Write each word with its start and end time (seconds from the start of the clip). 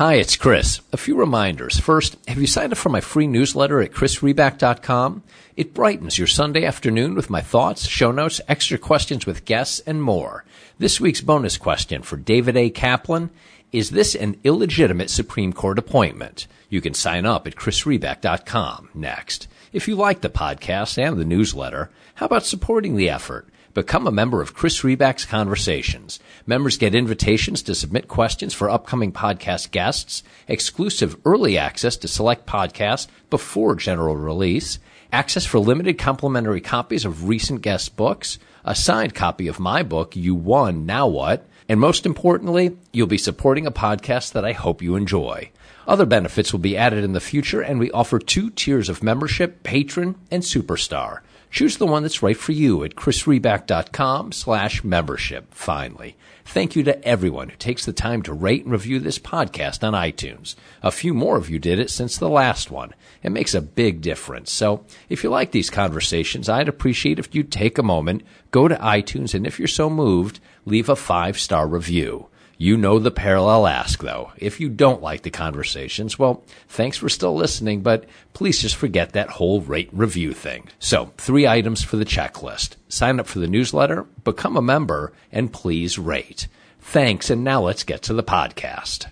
Hi, 0.00 0.14
it's 0.14 0.34
Chris. 0.34 0.80
A 0.94 0.96
few 0.96 1.14
reminders. 1.14 1.78
First, 1.78 2.16
have 2.26 2.38
you 2.38 2.46
signed 2.46 2.72
up 2.72 2.78
for 2.78 2.88
my 2.88 3.02
free 3.02 3.26
newsletter 3.26 3.82
at 3.82 3.90
chrisriback.com? 3.90 5.22
It 5.58 5.74
brightens 5.74 6.16
your 6.16 6.26
Sunday 6.26 6.64
afternoon 6.64 7.14
with 7.14 7.28
my 7.28 7.42
thoughts, 7.42 7.86
show 7.86 8.10
notes, 8.10 8.40
extra 8.48 8.78
questions 8.78 9.26
with 9.26 9.44
guests, 9.44 9.80
and 9.80 10.02
more. 10.02 10.46
This 10.78 11.02
week's 11.02 11.20
bonus 11.20 11.58
question 11.58 12.00
for 12.00 12.16
David 12.16 12.56
A. 12.56 12.70
Kaplan 12.70 13.28
is 13.72 13.90
this 13.90 14.14
an 14.14 14.40
illegitimate 14.42 15.10
Supreme 15.10 15.52
Court 15.52 15.78
appointment? 15.78 16.46
You 16.70 16.80
can 16.80 16.94
sign 16.94 17.26
up 17.26 17.46
at 17.46 17.56
chrisriback.com 17.56 18.88
next. 18.94 19.48
If 19.70 19.86
you 19.86 19.96
like 19.96 20.22
the 20.22 20.30
podcast 20.30 20.96
and 20.96 21.18
the 21.18 21.26
newsletter, 21.26 21.90
how 22.14 22.24
about 22.24 22.46
supporting 22.46 22.96
the 22.96 23.10
effort? 23.10 23.49
Become 23.72 24.08
a 24.08 24.10
member 24.10 24.42
of 24.42 24.52
Chris 24.52 24.80
Riback's 24.80 25.24
Conversations. 25.24 26.18
Members 26.44 26.76
get 26.76 26.92
invitations 26.92 27.62
to 27.62 27.74
submit 27.76 28.08
questions 28.08 28.52
for 28.52 28.68
upcoming 28.68 29.12
podcast 29.12 29.70
guests, 29.70 30.24
exclusive 30.48 31.16
early 31.24 31.56
access 31.56 31.96
to 31.98 32.08
select 32.08 32.46
podcasts 32.46 33.06
before 33.30 33.76
general 33.76 34.16
release, 34.16 34.80
access 35.12 35.46
for 35.46 35.60
limited 35.60 35.98
complimentary 35.98 36.60
copies 36.60 37.04
of 37.04 37.28
recent 37.28 37.62
guest 37.62 37.94
books, 37.94 38.40
a 38.64 38.74
signed 38.74 39.14
copy 39.14 39.46
of 39.46 39.60
my 39.60 39.84
book, 39.84 40.16
You 40.16 40.34
Won, 40.34 40.84
Now 40.84 41.06
What, 41.06 41.46
and 41.68 41.78
most 41.78 42.04
importantly, 42.04 42.76
you'll 42.92 43.06
be 43.06 43.18
supporting 43.18 43.68
a 43.68 43.70
podcast 43.70 44.32
that 44.32 44.44
I 44.44 44.50
hope 44.50 44.82
you 44.82 44.96
enjoy. 44.96 45.52
Other 45.86 46.06
benefits 46.06 46.52
will 46.52 46.58
be 46.58 46.76
added 46.76 47.04
in 47.04 47.12
the 47.12 47.20
future, 47.20 47.60
and 47.60 47.78
we 47.78 47.92
offer 47.92 48.18
two 48.18 48.50
tiers 48.50 48.88
of 48.88 49.04
membership, 49.04 49.62
patron 49.62 50.16
and 50.28 50.42
superstar. 50.42 51.20
Choose 51.50 51.78
the 51.78 51.86
one 51.86 52.02
that's 52.02 52.22
right 52.22 52.36
for 52.36 52.52
you 52.52 52.84
at 52.84 52.94
chrisriback.com 52.94 54.30
slash 54.30 54.84
membership. 54.84 55.52
Finally, 55.52 56.16
thank 56.44 56.76
you 56.76 56.84
to 56.84 57.04
everyone 57.04 57.48
who 57.48 57.56
takes 57.56 57.84
the 57.84 57.92
time 57.92 58.22
to 58.22 58.32
rate 58.32 58.62
and 58.62 58.72
review 58.72 59.00
this 59.00 59.18
podcast 59.18 59.86
on 59.86 59.92
iTunes. 59.92 60.54
A 60.80 60.92
few 60.92 61.12
more 61.12 61.36
of 61.36 61.50
you 61.50 61.58
did 61.58 61.80
it 61.80 61.90
since 61.90 62.16
the 62.16 62.28
last 62.28 62.70
one. 62.70 62.94
It 63.24 63.32
makes 63.32 63.52
a 63.52 63.60
big 63.60 64.00
difference. 64.00 64.52
So 64.52 64.84
if 65.08 65.24
you 65.24 65.30
like 65.30 65.50
these 65.50 65.70
conversations, 65.70 66.48
I'd 66.48 66.68
appreciate 66.68 67.18
if 67.18 67.34
you 67.34 67.42
take 67.42 67.78
a 67.78 67.82
moment, 67.82 68.22
go 68.52 68.68
to 68.68 68.76
iTunes, 68.76 69.34
and 69.34 69.44
if 69.44 69.58
you're 69.58 69.68
so 69.68 69.90
moved, 69.90 70.38
leave 70.64 70.88
a 70.88 70.94
five 70.94 71.38
star 71.38 71.66
review. 71.66 72.28
You 72.62 72.76
know 72.76 72.98
the 72.98 73.10
parallel 73.10 73.66
ask, 73.66 74.02
though. 74.02 74.32
If 74.36 74.60
you 74.60 74.68
don't 74.68 75.00
like 75.00 75.22
the 75.22 75.30
conversations, 75.30 76.18
well, 76.18 76.44
thanks 76.68 76.98
for 76.98 77.08
still 77.08 77.34
listening, 77.34 77.80
but 77.80 78.04
please 78.34 78.60
just 78.60 78.76
forget 78.76 79.14
that 79.14 79.30
whole 79.30 79.62
rate 79.62 79.88
review 79.92 80.34
thing. 80.34 80.68
So, 80.78 81.10
three 81.16 81.48
items 81.48 81.82
for 81.82 81.96
the 81.96 82.04
checklist. 82.04 82.76
Sign 82.90 83.18
up 83.18 83.26
for 83.26 83.38
the 83.38 83.46
newsletter, 83.46 84.02
become 84.24 84.58
a 84.58 84.60
member, 84.60 85.14
and 85.32 85.50
please 85.50 85.98
rate. 85.98 86.48
Thanks, 86.80 87.30
and 87.30 87.42
now 87.42 87.62
let's 87.62 87.82
get 87.82 88.02
to 88.02 88.12
the 88.12 88.22
podcast. 88.22 89.06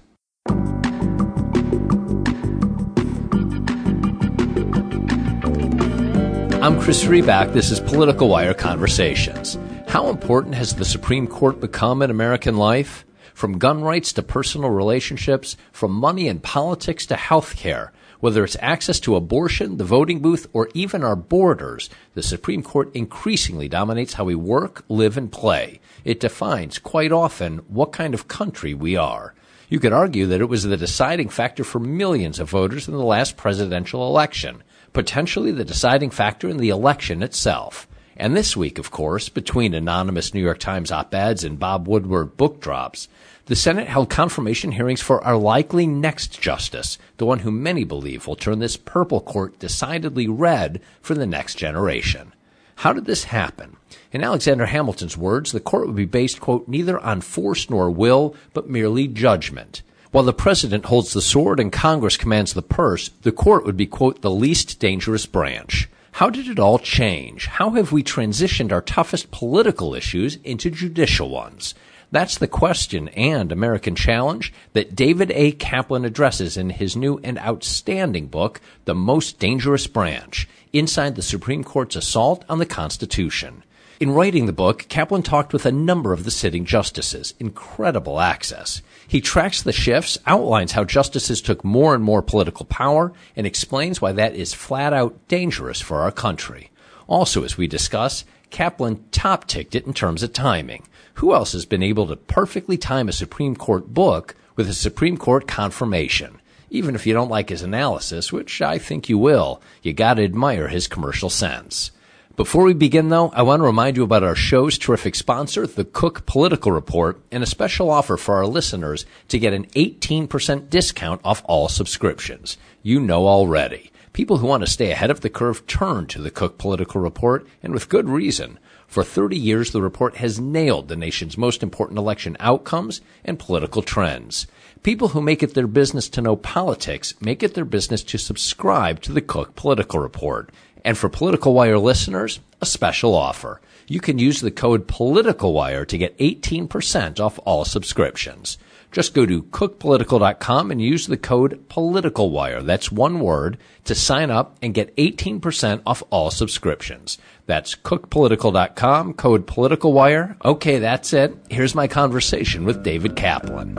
I'm 6.63 6.79
Chris 6.79 7.05
Riback. 7.05 7.55
This 7.55 7.71
is 7.71 7.81
Political 7.81 8.29
Wire 8.29 8.53
Conversations. 8.53 9.57
How 9.87 10.11
important 10.11 10.55
has 10.57 10.75
the 10.75 10.85
Supreme 10.85 11.27
Court 11.27 11.61
become 11.61 12.03
in 12.03 12.11
American 12.11 12.59
life? 12.59 13.07
From 13.39 13.59
gun 13.59 13.83
rights 13.83 14.13
to 14.15 14.23
personal 14.25 14.71
relationships, 14.71 15.57
from 15.71 15.93
money 15.93 16.27
and 16.27 16.43
politics 16.43 17.07
to 17.07 17.15
health 17.15 17.55
care, 17.55 17.93
whether 18.19 18.43
it's 18.43 18.57
access 18.59 18.99
to 18.99 19.15
abortion, 19.15 19.77
the 19.77 19.85
voting 19.85 20.19
booth, 20.19 20.49
or 20.53 20.69
even 20.75 21.05
our 21.05 21.15
borders, 21.15 21.89
the 22.15 22.23
Supreme 22.25 22.65
Court 22.65 22.93
increasingly 22.97 23.69
dominates 23.69 24.15
how 24.15 24.25
we 24.25 24.35
work, 24.35 24.85
live, 24.89 25.17
and 25.17 25.31
play. 25.31 25.79
It 26.05 26.19
defines, 26.19 26.81
quite 26.81 27.13
often, 27.13 27.59
what 27.69 27.93
kind 27.93 28.13
of 28.13 28.27
country 28.27 28.75
we 28.75 28.97
are. 28.97 29.35
You 29.69 29.79
could 29.79 29.93
argue 29.93 30.27
that 30.27 30.41
it 30.41 30.49
was 30.49 30.65
the 30.65 30.77
deciding 30.77 31.29
factor 31.29 31.63
for 31.63 31.79
millions 31.79 32.41
of 32.41 32.51
voters 32.51 32.89
in 32.89 32.95
the 32.95 33.05
last 33.05 33.37
presidential 33.37 34.05
election, 34.09 34.65
potentially 34.93 35.53
the 35.53 35.65
deciding 35.65 36.11
factor 36.11 36.49
in 36.49 36.57
the 36.57 36.71
election 36.71 37.23
itself. 37.23 37.87
And 38.21 38.37
this 38.37 38.57
week, 38.57 38.81
of 38.81 38.91
course, 38.91 39.29
between 39.29 39.75
anonymous 39.75 40.35
New 40.35 40.43
York 40.43 40.59
Times 40.59 40.91
op-eds 40.91 41.45
and 41.45 41.57
Bob 41.57 41.87
Woodward 41.87 42.37
book 42.37 42.61
drops, 42.61 43.07
the 43.49 43.57
Senate 43.57 43.89
held 43.89 44.11
confirmation 44.11 44.73
hearings 44.73 45.01
for 45.01 45.25
our 45.25 45.39
likely 45.39 45.87
next 45.87 46.39
justice, 46.39 46.99
the 47.17 47.25
one 47.25 47.39
who 47.39 47.51
many 47.51 47.83
believe 47.83 48.27
will 48.27 48.37
turn 48.37 48.59
this 48.59 48.77
purple 48.77 49.23
court 49.23 49.59
decidedly 49.59 50.29
red 50.29 50.83
for 51.01 51.15
the 51.15 51.27
next 51.27 51.55
generation. 51.55 52.35
How 52.77 52.93
did 52.93 53.07
this 53.07 53.25
happen? 53.25 53.79
In 54.13 54.23
Alexander 54.23 54.67
Hamilton's 54.67 55.17
words, 55.17 55.53
the 55.53 55.61
court 55.61 55.87
would 55.87 55.97
be 55.97 56.05
based, 56.05 56.41
quote, 56.41 56.69
neither 56.69 57.01
on 57.01 57.23
force 57.23 57.71
nor 57.71 57.91
will, 57.91 58.37
but 58.53 58.69
merely 58.69 59.09
judgment. 59.09 59.81
While 60.11 60.25
the 60.25 60.35
president 60.35 60.85
holds 60.85 61.15
the 61.15 61.23
sword 61.23 61.59
and 61.59 61.73
Congress 61.73 62.19
commands 62.19 62.53
the 62.53 62.61
purse, 62.61 63.09
the 63.23 63.33
court 63.33 63.65
would 63.65 63.79
be, 63.79 63.87
quote, 63.87 64.21
the 64.21 64.31
least 64.31 64.79
dangerous 64.79 65.25
branch. 65.25 65.89
How 66.13 66.29
did 66.29 66.49
it 66.49 66.59
all 66.59 66.79
change? 66.79 67.47
How 67.47 67.71
have 67.71 67.93
we 67.93 68.03
transitioned 68.03 68.73
our 68.73 68.83
toughest 68.83 69.31
political 69.31 69.95
issues 69.95 70.37
into 70.45 70.69
judicial 70.69 71.31
ones? 71.31 71.75
That's 72.11 72.39
the 72.39 72.49
question 72.49 73.09
and 73.09 73.53
American 73.53 73.95
challenge 73.95 74.53
that 74.73 74.97
David 74.97 75.31
A. 75.33 75.53
Kaplan 75.53 76.07
addresses 76.07 76.57
in 76.57 76.71
his 76.71 76.97
new 76.97 77.21
and 77.23 77.39
outstanding 77.39 78.29
book, 78.29 78.61
The 78.87 78.95
Most 78.95 79.39
Dangerous 79.39 79.87
Branch 79.87 80.49
Inside 80.73 81.17
the 81.17 81.23
Supreme 81.23 81.65
Court's 81.65 81.97
Assault 81.97 82.45
on 82.49 82.59
the 82.59 82.67
Constitution. 82.67 83.63
In 84.01 84.13
writing 84.13 84.47
the 84.47 84.53
book, 84.53 84.87
Kaplan 84.89 85.23
talked 85.23 85.53
with 85.53 85.67
a 85.67 85.73
number 85.73 86.13
of 86.13 86.25
the 86.25 86.31
sitting 86.31 86.65
justices. 86.65 87.35
Incredible 87.41 88.21
access. 88.21 88.81
He 89.07 89.21
tracks 89.21 89.63
the 89.63 89.73
shifts, 89.73 90.19
outlines 90.27 90.73
how 90.73 90.85
justices 90.85 91.43
took 91.43 91.65
more 91.65 91.95
and 91.95 92.05
more 92.05 92.23
political 92.23 92.65
power, 92.67 93.13
and 93.35 93.47
explains 93.47 94.01
why 94.01 94.13
that 94.13 94.35
is 94.35 94.55
flat 94.55 94.93
out 94.93 95.17
dangerous 95.27 95.81
for 95.81 96.03
our 96.03 96.13
country. 96.13 96.71
Also, 97.07 97.43
as 97.43 97.57
we 97.57 97.67
discuss, 97.67 98.25
Kaplan 98.51 99.05
top 99.11 99.47
ticked 99.47 99.75
it 99.75 99.87
in 99.87 99.95
terms 99.95 100.23
of 100.23 100.33
timing. 100.33 100.85
Who 101.19 101.35
else 101.35 101.51
has 101.51 101.67
been 101.67 101.83
able 101.83 102.07
to 102.07 102.15
perfectly 102.15 102.77
time 102.77 103.09
a 103.09 103.13
Supreme 103.13 103.57
Court 103.57 103.93
book 103.93 104.37
with 104.55 104.69
a 104.69 104.73
Supreme 104.73 105.17
Court 105.17 105.49
confirmation? 105.49 106.41
Even 106.71 106.95
if 106.95 107.09
you 107.09 107.13
don't 107.13 107.29
like 107.29 107.49
his 107.49 107.61
analysis, 107.61 108.33
which 108.33 108.63
I 108.63 108.79
think 108.79 109.09
you 109.09 109.19
will, 109.19 109.61
you 109.83 109.93
gotta 109.93 110.23
admire 110.23 110.69
his 110.69 110.87
commercial 110.87 111.29
sense. 111.29 111.91
Before 112.37 112.63
we 112.63 112.73
begin, 112.73 113.09
though, 113.09 113.31
I 113.31 113.43
want 113.43 113.59
to 113.59 113.67
remind 113.67 113.97
you 113.97 114.05
about 114.05 114.23
our 114.23 114.37
show's 114.37 114.79
terrific 114.79 115.17
sponsor, 115.17 115.67
the 115.67 115.85
Cook 115.85 116.25
Political 116.25 116.71
Report, 116.71 117.21
and 117.33 117.43
a 117.43 117.47
special 117.47 117.91
offer 117.91 118.17
for 118.17 118.37
our 118.37 118.47
listeners 118.47 119.05
to 119.27 119.41
get 119.41 119.53
an 119.53 119.67
18% 119.71 120.71
discount 120.71 121.21
off 121.25 121.43
all 121.47 121.69
subscriptions. 121.69 122.59
You 122.85 123.01
know 123.01 123.27
already. 123.27 123.91
People 124.13 124.37
who 124.37 124.47
want 124.47 124.63
to 124.63 124.71
stay 124.71 124.93
ahead 124.93 125.11
of 125.11 125.23
the 125.23 125.31
curve 125.31 125.67
turn 125.67 126.07
to 126.07 126.23
the 126.23 126.31
Cook 126.31 126.59
Political 126.59 127.01
Report, 127.01 127.45
and 127.61 127.73
with 127.75 127.89
good 127.89 128.09
reason. 128.09 128.61
For 128.89 129.05
30 129.05 129.37
years, 129.37 129.73
the 129.73 129.83
report 129.83 130.17
has 130.17 130.41
nailed 130.41 130.89
the 130.89 130.97
nation's 130.97 131.37
most 131.37 131.63
important 131.63 131.99
election 131.99 132.39
outcomes 132.41 133.03
and 133.23 133.39
political 133.39 133.83
trends. 133.83 134.47
People 134.83 135.09
who 135.09 135.21
make 135.21 135.43
it 135.43 135.53
their 135.53 135.67
business 135.67 136.09
to 136.09 136.23
know 136.23 136.37
politics 136.37 137.13
make 137.21 137.43
it 137.43 137.53
their 137.53 137.67
business 137.67 138.03
to 138.05 138.17
subscribe 138.17 139.03
to 139.03 139.13
the 139.13 139.21
Cook 139.21 139.55
Political 139.55 140.01
Report. 140.01 140.51
And 140.87 140.97
for 140.97 141.11
Political 141.11 141.53
Wire 141.53 141.79
listeners, 141.79 142.41
a 142.63 142.67
special 142.67 143.15
offer. 143.15 143.61
You 143.89 144.01
can 144.01 144.19
use 144.19 144.41
the 144.41 144.51
code 144.51 144.89
PoliticalWire 144.89 145.87
to 145.89 145.99
get 145.99 146.17
18% 146.19 147.21
off 147.21 147.39
all 147.45 147.67
subscriptions. 147.67 148.57
Just 148.91 149.13
go 149.13 149.27
to 149.27 149.43
cookpolitical.com 149.43 150.71
and 150.71 150.81
use 150.81 151.07
the 151.07 151.19
code 151.19 151.69
PoliticalWire. 151.69 152.65
That's 152.65 152.91
one 152.91 153.21
word 153.21 153.59
to 153.85 153.95
sign 153.95 154.31
up 154.31 154.57
and 154.63 154.73
get 154.73 154.97
18% 154.97 155.83
off 155.85 156.03
all 156.11 156.31
subscriptions. 156.31 157.19
That's 157.49 157.75
cookpolitical.com, 157.75 159.15
code 159.15 159.47
PoliticalWire. 159.47 160.37
Okay, 160.45 160.81
that's 160.81 161.15
it. 161.15 161.35
Here's 161.49 161.75
my 161.75 161.89
conversation 161.89 162.67
with 162.67 162.83
David 162.83 163.17
Kaplan. 163.17 163.75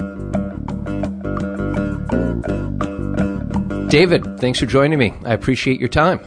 David, 3.89 4.39
thanks 4.39 4.59
for 4.59 4.65
joining 4.65 4.97
me. 4.97 5.13
I 5.23 5.33
appreciate 5.33 5.79
your 5.79 5.87
time. 5.87 6.19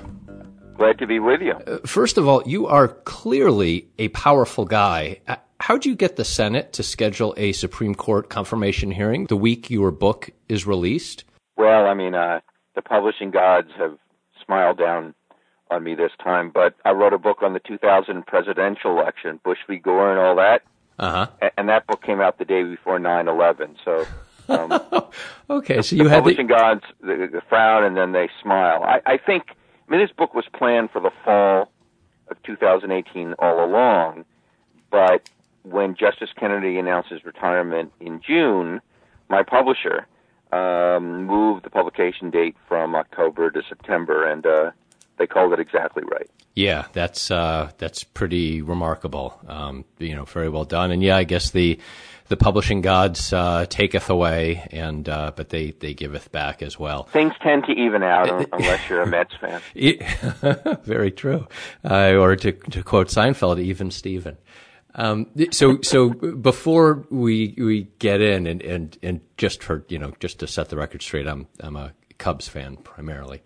Glad 0.78 1.00
to 1.00 1.06
be 1.08 1.18
with 1.18 1.40
you. 1.40 1.54
Uh, 1.54 1.78
first 1.84 2.16
of 2.16 2.28
all, 2.28 2.44
you 2.46 2.68
are 2.68 2.86
clearly 2.86 3.88
a 3.98 4.06
powerful 4.08 4.64
guy. 4.64 5.20
Uh, 5.26 5.34
how 5.58 5.74
would 5.74 5.84
you 5.84 5.96
get 5.96 6.14
the 6.14 6.24
Senate 6.24 6.72
to 6.74 6.84
schedule 6.84 7.34
a 7.36 7.50
Supreme 7.50 7.96
Court 7.96 8.30
confirmation 8.30 8.92
hearing 8.92 9.26
the 9.26 9.36
week 9.36 9.68
your 9.68 9.90
book 9.90 10.30
is 10.48 10.64
released? 10.64 11.24
Well, 11.56 11.86
I 11.86 11.94
mean, 11.94 12.14
uh, 12.14 12.38
the 12.76 12.82
publishing 12.82 13.32
gods 13.32 13.68
have 13.78 13.98
smiled 14.44 14.78
down 14.78 15.14
on 15.72 15.82
me 15.82 15.94
this 15.94 16.12
time, 16.22 16.50
but 16.50 16.74
I 16.84 16.90
wrote 16.90 17.12
a 17.12 17.18
book 17.18 17.42
on 17.42 17.52
the 17.52 17.60
2000 17.60 18.26
presidential 18.26 18.98
election, 18.98 19.40
Bush 19.42 19.58
v. 19.66 19.78
Gore, 19.78 20.10
and 20.10 20.20
all 20.20 20.36
that. 20.36 20.62
Uh 20.98 21.26
huh. 21.40 21.50
And 21.56 21.68
that 21.68 21.86
book 21.86 22.02
came 22.02 22.20
out 22.20 22.38
the 22.38 22.44
day 22.44 22.62
before 22.62 22.98
9/11. 22.98 23.76
So. 23.84 24.06
Um, 24.48 24.72
okay, 25.50 25.80
so 25.82 25.96
you 25.96 26.04
the 26.04 26.10
had 26.10 26.16
publishing 26.18 26.48
the 26.48 26.54
gods 26.54 26.82
the, 27.00 27.28
the 27.32 27.42
frown 27.48 27.84
and 27.84 27.96
then 27.96 28.12
they 28.12 28.28
smile. 28.42 28.82
I, 28.82 29.00
I 29.06 29.16
think 29.16 29.44
I 29.48 29.90
mean, 29.90 30.00
this 30.00 30.10
book 30.16 30.34
was 30.34 30.44
planned 30.52 30.90
for 30.90 31.00
the 31.00 31.10
fall 31.24 31.70
of 32.28 32.42
2018 32.42 33.34
all 33.38 33.64
along, 33.64 34.24
but 34.90 35.30
when 35.62 35.94
Justice 35.94 36.30
Kennedy 36.38 36.78
announced 36.78 37.10
his 37.10 37.24
retirement 37.24 37.92
in 38.00 38.20
June, 38.20 38.80
my 39.28 39.42
publisher 39.42 40.06
um, 40.52 41.24
moved 41.24 41.64
the 41.64 41.70
publication 41.70 42.30
date 42.30 42.56
from 42.68 42.94
October 42.94 43.50
to 43.50 43.62
September, 43.68 44.28
and 44.30 44.44
uh, 44.44 44.70
they 45.18 45.26
called 45.26 45.52
it 45.52 45.60
exactly 45.60 46.02
right. 46.04 46.28
Yeah, 46.54 46.86
that's 46.92 47.30
uh, 47.30 47.70
that's 47.78 48.04
pretty 48.04 48.62
remarkable. 48.62 49.38
Um, 49.46 49.84
you 49.98 50.14
know, 50.14 50.24
very 50.24 50.48
well 50.48 50.64
done. 50.64 50.90
And 50.90 51.02
yeah, 51.02 51.16
I 51.16 51.24
guess 51.24 51.50
the 51.50 51.78
the 52.28 52.36
publishing 52.36 52.80
gods 52.80 53.32
uh, 53.32 53.66
taketh 53.68 54.10
away, 54.10 54.66
and 54.70 55.08
uh, 55.08 55.32
but 55.34 55.48
they 55.48 55.72
they 55.72 55.94
giveth 55.94 56.32
back 56.32 56.62
as 56.62 56.78
well. 56.78 57.04
Things 57.04 57.34
tend 57.42 57.64
to 57.64 57.72
even 57.72 58.02
out 58.02 58.48
unless 58.52 58.88
you're 58.88 59.02
a 59.02 59.06
Mets 59.06 59.34
fan. 59.40 59.60
very 60.84 61.10
true. 61.10 61.46
Uh, 61.84 62.14
or 62.14 62.36
to 62.36 62.52
to 62.52 62.82
quote 62.82 63.08
Seinfeld, 63.08 63.60
even 63.60 63.90
Steven. 63.90 64.36
Um, 64.94 65.28
so, 65.52 65.80
so 65.80 66.10
before 66.10 67.06
we 67.10 67.54
we 67.56 67.88
get 67.98 68.20
in, 68.20 68.46
and, 68.46 68.62
and 68.62 68.98
and 69.02 69.20
just 69.36 69.62
for 69.62 69.84
you 69.88 69.98
know, 69.98 70.12
just 70.20 70.40
to 70.40 70.46
set 70.46 70.68
the 70.68 70.76
record 70.76 71.02
straight, 71.02 71.26
I'm 71.26 71.46
I'm 71.60 71.76
a 71.76 71.92
Cubs 72.18 72.46
fan 72.46 72.76
primarily. 72.76 73.42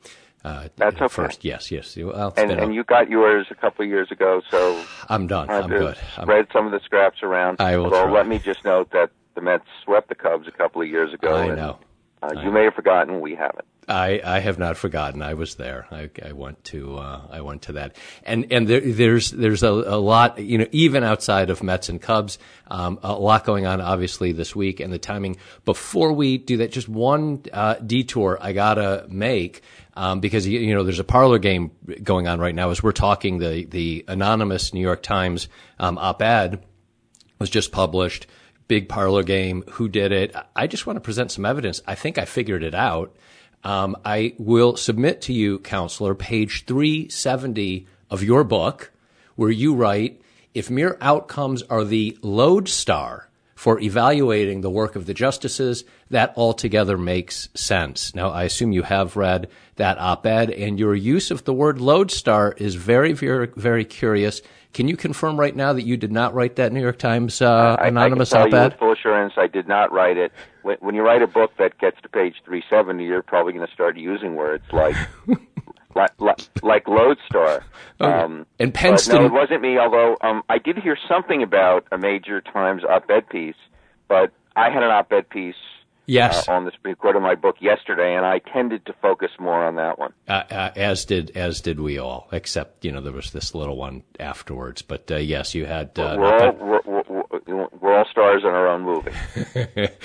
Uh, 0.47 0.69
That's 0.77 0.95
okay. 0.95 1.09
First, 1.09 1.45
yes, 1.45 1.73
yes. 1.73 1.97
Well, 1.97 2.33
and, 2.37 2.53
and 2.53 2.73
you 2.73 2.85
got 2.85 3.11
yours 3.11 3.49
a 3.51 3.57
couple 3.57 3.85
of 3.85 3.89
years 3.89 4.13
ago, 4.13 4.43
so 4.49 4.81
I'm 5.09 5.27
done. 5.27 5.51
I'm 5.51 5.69
good. 5.69 5.97
Spread 6.13 6.47
I'm, 6.47 6.53
some 6.53 6.67
of 6.67 6.73
the 6.73 6.79
scraps 6.85 7.25
around. 7.25 7.57
I 7.61 7.77
will. 7.77 7.91
Well, 7.91 8.13
let 8.13 8.29
me 8.29 8.39
just 8.39 8.65
note 8.65 8.93
that 8.93 9.11
the 9.35 9.41
Mets 9.41 9.65
swept 9.85 10.09
the 10.09 10.15
Cubs 10.15 10.47
a 10.47 10.53
couple 10.53 10.81
of 10.81 10.87
years 10.89 11.13
ago. 11.13 11.35
I 11.35 11.47
and, 11.47 11.57
know. 11.57 11.79
Uh, 12.23 12.33
you 12.45 12.53
may 12.53 12.63
have 12.63 12.75
forgotten. 12.75 13.21
We 13.21 13.35
haven't. 13.35 13.65
I, 13.89 14.21
I 14.25 14.41
have 14.41 14.59
not 14.59 14.77
forgotten. 14.77 15.23
I 15.23 15.35
was 15.35 15.55
there. 15.55 15.87
I, 15.93 16.11
I 16.25 16.33
went 16.33 16.65
to 16.65 16.97
uh, 16.99 17.23
I 17.31 17.41
went 17.41 17.63
to 17.63 17.73
that, 17.75 17.97
and 18.25 18.51
and 18.51 18.67
there, 18.67 18.81
there's 18.81 19.31
there's 19.31 19.63
a, 19.63 19.71
a, 19.71 19.99
lot 19.99 20.41
you 20.41 20.59
know 20.59 20.67
even 20.73 21.05
outside 21.05 21.51
of 21.51 21.63
Mets 21.63 21.89
and 21.89 22.03
Cubs, 22.03 22.39
um, 22.67 22.99
a 23.05 23.13
lot 23.13 23.45
going 23.45 23.65
on 23.65 23.81
obviously 23.81 24.33
this 24.33 24.57
week 24.57 24.81
and 24.81 24.93
the 24.93 24.99
timing. 24.99 25.37
Before 25.65 26.13
we 26.13 26.37
do 26.37 26.57
that, 26.59 26.73
just 26.73 26.89
one 26.89 27.45
uh, 27.53 27.75
detour 27.75 28.39
I 28.41 28.53
gotta 28.53 29.07
make 29.09 29.63
um, 29.95 30.19
because 30.19 30.49
you, 30.49 30.59
you 30.59 30.75
know 30.75 30.83
there's 30.83 30.99
a 30.99 31.05
parlor 31.05 31.39
game 31.39 31.71
going 32.03 32.27
on 32.27 32.41
right 32.41 32.55
now 32.55 32.71
as 32.71 32.83
we're 32.83 32.91
talking. 32.91 33.39
The 33.39 33.67
the 33.67 34.05
anonymous 34.09 34.75
New 34.75 34.81
York 34.81 35.05
Times 35.05 35.49
um, 35.79 35.97
op-ed 35.97 36.65
was 37.39 37.51
just 37.51 37.71
published. 37.71 38.27
Big 38.67 38.89
parlor 38.89 39.23
game. 39.23 39.63
Who 39.73 39.89
did 39.89 40.11
it? 40.11 40.35
I 40.57 40.67
just 40.67 40.89
want 40.89 40.97
to 40.97 41.01
present 41.01 41.31
some 41.31 41.47
evidence. 41.47 41.83
I 41.87 41.95
think 41.95 42.19
I 42.19 42.25
figured 42.25 42.65
it 42.65 42.75
out. 42.75 43.15
Um, 43.67 43.97
I 44.05 44.33
will 44.39 44.77
submit 44.77 45.23
to 45.23 45.33
you, 45.33 45.59
counselor, 45.59 46.15
page 46.15 46.67
370 46.67 47.89
of 48.09 48.23
your 48.23 48.45
book, 48.45 48.93
where 49.35 49.51
you 49.51 49.75
write, 49.75 50.21
if 50.55 50.71
mere 50.71 50.97
outcomes 51.01 51.65
are 51.65 51.83
the 51.83 52.17
lodestar 52.23 53.29
for 53.57 53.81
evaluating 53.81 54.61
the 54.61 54.71
work 54.71 54.95
of 54.95 55.07
the 55.07 55.15
justices, 55.15 55.83
that 56.11 56.33
altogether 56.37 56.97
makes 56.97 57.49
sense. 57.55 58.15
Now, 58.15 58.31
I 58.31 58.45
assume 58.45 58.71
you 58.71 58.85
have 58.85 59.17
read 59.17 59.49
that 59.77 59.99
op-ed, 59.99 60.51
and 60.51 60.79
your 60.79 60.95
use 60.95 61.31
of 61.31 61.45
the 61.45 61.53
word 61.53 61.81
lodestar 61.81 62.55
is 62.57 62.75
very, 62.75 63.13
very, 63.13 63.49
very 63.57 63.85
curious. 63.85 64.43
Can 64.73 64.89
you 64.89 64.97
confirm 64.97 65.39
right 65.39 65.55
now 65.55 65.73
that 65.73 65.85
you 65.85 65.97
did 65.97 66.13
not 66.13 66.35
write 66.35 66.57
that 66.57 66.73
New 66.73 66.81
York 66.81 66.99
Times 66.99 67.41
uh, 67.41 67.77
anonymous 67.81 68.33
I, 68.33 68.41
I 68.41 68.43
can 68.43 68.51
tell 68.51 68.61
op-ed? 68.61 68.65
You 68.65 68.71
with 68.71 68.79
full 68.79 68.93
assurance, 68.93 69.35
I 69.37 69.47
did 69.47 69.69
not 69.69 69.93
write 69.93 70.17
it. 70.17 70.33
When, 70.63 70.77
when 70.81 70.95
you 70.95 71.03
write 71.03 71.23
a 71.23 71.27
book 71.27 71.53
that 71.59 71.79
gets 71.79 72.01
to 72.03 72.09
page 72.09 72.35
370, 72.45 73.05
you're 73.05 73.23
probably 73.23 73.53
going 73.53 73.67
to 73.67 73.73
start 73.73 73.97
using 73.97 74.35
words 74.35 74.65
like 74.73 74.97
like, 75.97 76.13
like, 76.21 76.41
like 76.63 76.87
Lodestar. 76.87 77.65
Um, 77.99 78.47
and 78.61 78.73
Pence 78.73 79.09
No, 79.09 79.25
it 79.25 79.33
wasn't 79.33 79.63
me. 79.63 79.79
Although 79.79 80.17
um, 80.21 80.43
I 80.49 80.59
did 80.59 80.77
hear 80.77 80.97
something 81.09 81.43
about 81.43 81.87
a 81.91 81.99
major 81.99 82.43
Times 82.43 82.83
op-ed 82.85 83.29
piece, 83.31 83.57
but 84.09 84.31
I 84.55 84.71
had 84.71 84.83
an 84.83 84.91
op-ed 84.91 85.31
piece 85.31 85.55
yes. 86.07 86.49
Uh, 86.49 86.53
on 86.53 86.65
the 86.65 86.73
Supreme 86.73 86.97
Court 86.97 87.17
of 87.17 87.23
my 87.23 87.35
book 87.35 87.57
yesterday, 87.61 88.15
and 88.15 88.25
I 88.25 88.39
tended 88.39 88.87
to 88.87 88.93
focus 88.95 89.31
more 89.39 89.65
on 89.65 89.77
that 89.77 89.99
one. 89.99 90.13
Uh, 90.29 90.43
uh, 90.51 90.71
as 90.77 91.05
did 91.05 91.37
as 91.37 91.61
did 91.61 91.81
we 91.81 91.99
all, 91.99 92.29
except 92.33 92.85
you 92.85 92.93
know 92.93 93.01
there 93.01 93.13
was 93.13 93.33
this 93.33 93.55
little 93.55 93.77
one 93.77 94.03
afterwards. 94.19 94.83
But 94.83 95.11
uh, 95.11 95.17
yes, 95.17 95.55
you 95.55 95.67
had. 95.67 95.99
Uh, 95.99 96.17
we're, 96.19 96.39
all, 96.39 96.53
we're, 96.53 97.03
we're, 97.47 97.69
we're, 97.81 97.99
all 97.99 98.07
stars 98.11 98.43
in 98.43 98.51
our 98.51 98.69
own 98.69 98.83
movie. 98.83 99.13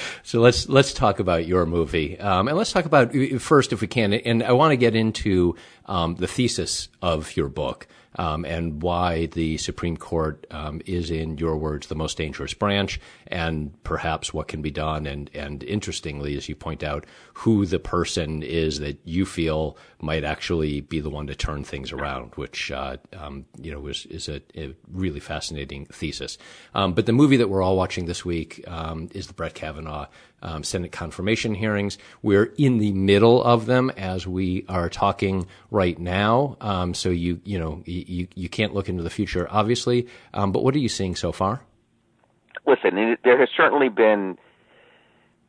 so 0.23 0.39
let's 0.39 0.67
let's 0.67 0.93
talk 0.93 1.19
about 1.19 1.45
your 1.45 1.65
movie, 1.65 2.19
um, 2.19 2.47
and 2.47 2.57
let's 2.57 2.71
talk 2.71 2.85
about 2.85 3.13
first, 3.39 3.73
if 3.73 3.81
we 3.81 3.87
can. 3.87 4.13
And 4.13 4.43
I 4.43 4.51
want 4.51 4.71
to 4.71 4.77
get 4.77 4.95
into 4.95 5.55
um, 5.85 6.15
the 6.15 6.27
thesis 6.27 6.89
of 7.01 7.35
your 7.35 7.47
book 7.47 7.87
um, 8.15 8.45
and 8.45 8.81
why 8.81 9.27
the 9.27 9.57
Supreme 9.57 9.97
Court 9.97 10.45
um, 10.51 10.81
is, 10.85 11.09
in 11.09 11.37
your 11.37 11.57
words, 11.57 11.87
the 11.87 11.95
most 11.95 12.17
dangerous 12.17 12.53
branch, 12.53 12.99
and 13.27 13.71
perhaps 13.83 14.33
what 14.33 14.47
can 14.47 14.61
be 14.61 14.71
done. 14.71 15.05
And, 15.05 15.29
and 15.33 15.63
interestingly, 15.63 16.35
as 16.35 16.49
you 16.49 16.55
point 16.55 16.83
out, 16.83 17.05
who 17.35 17.65
the 17.65 17.79
person 17.79 18.43
is 18.43 18.79
that 18.79 18.99
you 19.05 19.25
feel 19.25 19.77
might 19.99 20.23
actually 20.23 20.81
be 20.81 20.99
the 20.99 21.09
one 21.09 21.27
to 21.27 21.35
turn 21.35 21.63
things 21.63 21.91
around, 21.91 22.33
which 22.35 22.71
uh, 22.71 22.97
um, 23.13 23.45
you 23.59 23.71
know 23.71 23.87
is, 23.87 24.05
is 24.07 24.27
a, 24.27 24.41
a, 24.55 24.75
really 24.91 25.19
fascinating 25.19 25.85
thesis. 25.85 26.37
Um, 26.75 26.93
but 26.93 27.05
the 27.05 27.13
movie 27.13 27.37
that 27.37 27.49
we're 27.49 27.61
all 27.61 27.77
watching 27.77 28.05
this 28.05 28.25
week 28.25 28.63
um, 28.67 29.09
is 29.13 29.27
the 29.27 29.33
Brett 29.33 29.53
Kavanaugh 29.53 30.07
um, 30.41 30.63
Senate 30.63 30.91
confirmation 30.91 31.55
hearings. 31.55 31.97
We're 32.21 32.53
in 32.57 32.77
the 32.77 32.91
middle 32.93 33.43
of 33.43 33.65
them 33.65 33.91
as 33.97 34.27
we 34.27 34.65
are 34.67 34.89
talking 34.89 35.47
right 35.69 35.97
now. 35.97 36.57
Um, 36.61 36.93
so 36.93 37.09
you 37.09 37.41
you 37.43 37.59
know 37.59 37.83
you 37.85 38.27
you 38.35 38.49
can't 38.49 38.73
look 38.73 38.89
into 38.89 39.03
the 39.03 39.09
future, 39.09 39.47
obviously. 39.49 40.07
Um, 40.33 40.51
but 40.51 40.63
what 40.63 40.75
are 40.75 40.79
you 40.79 40.89
seeing 40.89 41.15
so 41.15 41.31
far? 41.31 41.61
Listen, 42.65 43.17
there 43.23 43.39
has 43.39 43.49
certainly 43.55 43.89
been 43.89 44.37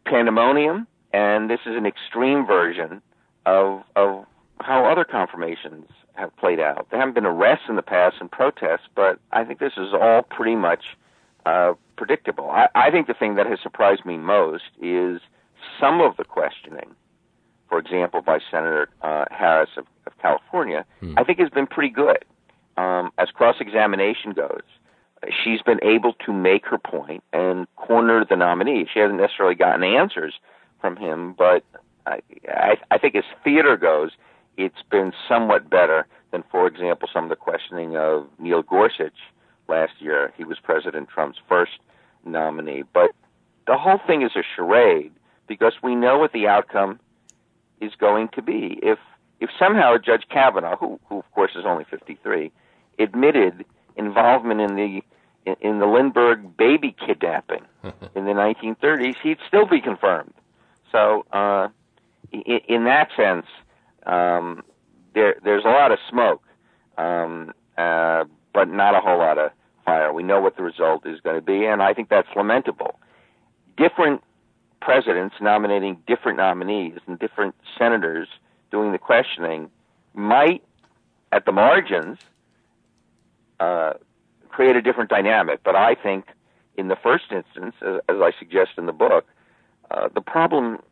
pandemonium, 0.07 0.87
and 1.13 1.51
this 1.51 1.61
is 1.67 1.77
an 1.77 1.87
extreme 1.87 2.47
version 2.47 3.03
of 3.47 3.83
of 3.97 4.27
how 4.61 4.91
other 4.91 5.05
confirmations 5.05 5.87
have 6.15 6.35
played 6.37 6.61
out. 6.61 6.87
There 6.91 6.99
haven't 6.99 7.15
been 7.15 7.27
arrests 7.27 7.65
in 7.69 7.77
the 7.77 7.83
past 7.83 8.17
and 8.21 8.31
protests, 8.31 8.87
but 8.95 9.19
I 9.33 9.45
think 9.45 9.59
this 9.59 9.73
is 9.77 9.93
all 9.93 10.23
pretty 10.23 10.57
much 10.57 10.85
uh, 11.47 11.75
predictable. 11.97 12.51
I, 12.51 12.69
I 12.75 12.91
think 12.91 13.07
the 13.07 13.15
thing 13.15 13.35
that 13.37 13.47
has 13.47 13.59
surprised 13.63 14.05
me 14.05 14.17
most 14.17 14.65
is 14.81 15.21
some 15.81 16.01
of 16.01 16.17
the 16.17 16.25
questioning. 16.25 16.95
For 17.69 17.79
example, 17.79 18.21
by 18.21 18.39
Senator 18.51 18.89
uh, 19.01 19.25
Harris 19.31 19.71
of, 19.77 19.87
of 20.07 20.13
California, 20.21 20.85
hmm. 21.01 21.15
I 21.17 21.25
think 21.25 21.39
has 21.39 21.51
been 21.51 21.67
pretty 21.67 21.89
good. 21.89 22.25
Um, 22.77 23.13
as 23.19 23.29
cross 23.31 23.57
examination 23.61 24.33
goes, 24.33 24.63
she's 25.43 25.63
been 25.63 25.81
able 25.83 26.15
to 26.27 26.33
make 26.33 26.67
her 26.67 26.79
point 26.79 27.23
and 27.33 27.67
corner 27.77 28.25
the 28.29 28.37
nominee. 28.37 28.87
She 28.93 29.01
hasn't 29.01 29.21
necessarily 29.21 29.55
gotten 29.55 29.85
answers 29.85 30.35
from 30.81 30.97
him, 30.97 31.35
but 31.37 31.65
I, 32.07 32.21
I, 32.49 32.77
I 32.91 32.99
think 32.99 33.15
as 33.15 33.25
theater 33.45 33.77
goes, 33.77 34.11
it's 34.57 34.83
been 34.91 35.13
somewhat 35.29 35.71
better 35.71 36.07
than, 36.31 36.45
for 36.51 36.67
example, 36.67 37.09
some 37.13 37.25
of 37.25 37.31
the 37.31 37.37
questioning 37.37 37.97
of 37.97 38.27
Neil 38.39 38.63
Gorsuch 38.63 39.17
last 39.73 39.95
year. 40.01 40.33
He 40.37 40.45
was 40.45 40.59
President 40.63 41.09
Trump's 41.09 41.39
first 41.49 41.79
nominee. 42.25 42.85
But 42.93 43.11
the 43.67 43.77
whole 43.77 44.01
thing 44.07 44.23
is 44.23 44.33
a 44.37 44.43
charade 44.55 45.13
because 45.49 45.73
we 45.83 45.95
know 45.95 46.19
what 46.19 46.33
the 46.33 46.47
outcome 46.47 47.01
is 47.81 47.93
going 47.99 48.29
to 48.35 48.43
be. 48.43 48.79
If 48.83 48.99
if 49.41 49.51
somehow 49.59 49.97
Judge 49.99 50.25
Kavanaugh, 50.31 50.77
who, 50.77 51.01
who 51.09 51.19
of 51.19 51.31
course 51.33 51.53
is 51.57 51.65
only 51.67 51.85
53, 51.91 52.53
admitted 53.01 53.65
involvement 53.97 54.61
in 54.61 54.77
the 54.77 55.03
in, 55.45 55.57
in 55.61 55.79
the 55.81 55.87
Lindbergh 55.87 56.57
baby 56.57 56.95
kidnapping 57.05 57.65
in 58.15 58.25
the 58.25 58.33
1930s, 58.33 59.17
he'd 59.23 59.39
still 59.49 59.67
be 59.67 59.81
confirmed. 59.81 60.35
So, 60.93 61.27
uh, 61.33 61.69
in, 62.31 62.61
in 62.69 62.85
that 62.85 63.09
sense, 63.17 63.47
um, 64.07 64.63
there 65.15 65.37
there's 65.43 65.65
a 65.65 65.75
lot 65.81 65.91
of 65.91 65.99
smoke, 66.09 66.43
um, 66.99 67.53
uh, 67.77 68.25
but 68.53 68.69
not 68.69 68.95
a 68.95 69.01
whole 69.01 69.19
lot 69.19 69.39
of 69.39 69.51
fire. 69.85 70.13
We 70.13 70.23
know 70.23 70.41
what 70.41 70.57
the 70.57 70.63
result 70.63 71.07
is 71.07 71.21
going 71.21 71.37
to 71.37 71.43
be, 71.43 71.65
and 71.65 71.83
I 71.83 71.95
think 71.95 72.09
that's 72.09 72.29
lamentable. 72.37 72.99
Different 73.77 74.23
presidents 74.81 75.37
nominating 75.41 76.03
different 76.07 76.39
nominees 76.39 76.99
and 77.07 77.19
different 77.19 77.55
senators 77.79 78.29
doing 78.71 78.93
the 78.93 78.99
questioning 78.99 79.71
might, 80.15 80.63
at 81.31 81.45
the 81.47 81.53
margins, 81.53 82.19
uh, 83.61 83.95
create 84.49 84.77
a 84.77 84.83
different 84.83 85.09
dynamic. 85.09 85.61
But 85.65 85.77
I 85.77 85.95
think, 85.95 86.27
in 86.77 86.89
the 86.89 86.97
first 86.97 87.25
instance, 87.31 87.75
as, 87.81 88.01
as 88.09 88.17
I 88.21 88.33
suggest 88.39 88.73
in 88.77 88.87
the 88.87 88.93
book, 88.93 89.27
uh, 89.91 90.09
the 90.15 90.21
problem 90.21 90.83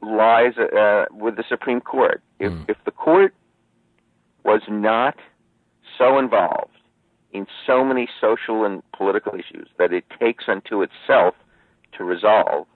lies 0.00 0.56
uh, 0.58 1.06
with 1.10 1.36
the 1.36 1.44
Supreme 1.48 1.80
Court. 1.80 2.22
If, 2.38 2.52
mm. 2.52 2.64
if 2.68 2.76
the 2.84 2.90
court 2.90 3.34
was 4.44 4.62
not 4.68 5.16
so 5.98 6.18
involved 6.18 6.76
in 7.34 7.48
so 7.66 7.84
many 7.84 8.08
social 8.20 8.64
and 8.64 8.82
political 8.92 9.34
issues 9.34 9.68
that 9.76 9.92
it 9.92 10.04
takes 10.18 10.44
unto 10.46 10.82
itself 10.82 11.34
to 11.98 12.04
resolve, 12.04 12.66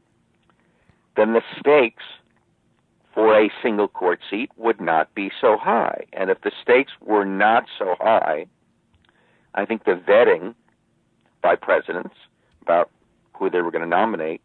then 1.17 1.33
the 1.33 1.43
stakes 1.59 2.03
for 3.15 3.39
a 3.39 3.51
single 3.63 3.89
court 3.89 4.21
seat 4.29 4.51
would 4.57 4.81
not 4.81 5.15
be 5.15 5.31
so 5.41 5.57
high. 5.57 6.05
And 6.13 6.29
if 6.29 6.41
the 6.43 6.51
stakes 6.61 6.93
were 7.01 7.25
not 7.25 7.67
so 7.79 7.95
high, 8.01 8.47
I 9.55 9.65
think 9.65 9.85
the 9.85 9.93
vetting 9.93 10.55
by 11.41 11.55
presidents 11.57 12.15
about 12.63 12.91
who 13.35 13.49
they 13.49 13.61
were 13.61 13.71
going 13.71 13.83
to 13.83 13.89
nominate 13.89 14.43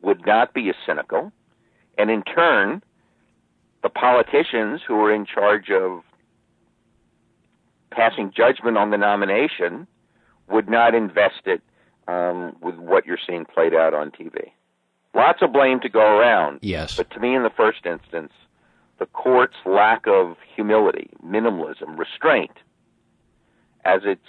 would 0.00 0.26
not 0.26 0.52
be 0.54 0.68
as 0.70 0.74
cynical, 0.84 1.30
And 1.98 2.10
in 2.10 2.22
turn, 2.22 2.82
the 3.82 3.90
politicians 3.90 4.80
who 4.86 4.94
are 5.04 5.12
in 5.12 5.26
charge 5.26 5.70
of 5.70 6.02
passing 7.94 8.32
judgment 8.34 8.76
on 8.76 8.90
the 8.90 8.98
nomination 8.98 9.86
would 10.48 10.68
not 10.68 10.94
invest 10.94 11.46
it 11.46 11.62
um, 12.08 12.56
with 12.60 12.76
what 12.76 13.06
you're 13.06 13.18
seeing 13.26 13.44
played 13.44 13.74
out 13.74 13.94
on 13.94 14.10
TV. 14.10 14.50
Lots 15.14 15.42
of 15.42 15.52
blame 15.52 15.80
to 15.80 15.88
go 15.88 16.00
around. 16.00 16.60
Yes. 16.62 16.96
But 16.96 17.10
to 17.10 17.20
me, 17.20 17.34
in 17.34 17.42
the 17.42 17.50
first 17.50 17.84
instance, 17.84 18.32
the 18.98 19.06
court's 19.06 19.56
lack 19.66 20.06
of 20.06 20.36
humility, 20.54 21.10
minimalism, 21.24 21.98
restraint, 21.98 22.56
as 23.84 24.02
it 24.04 24.20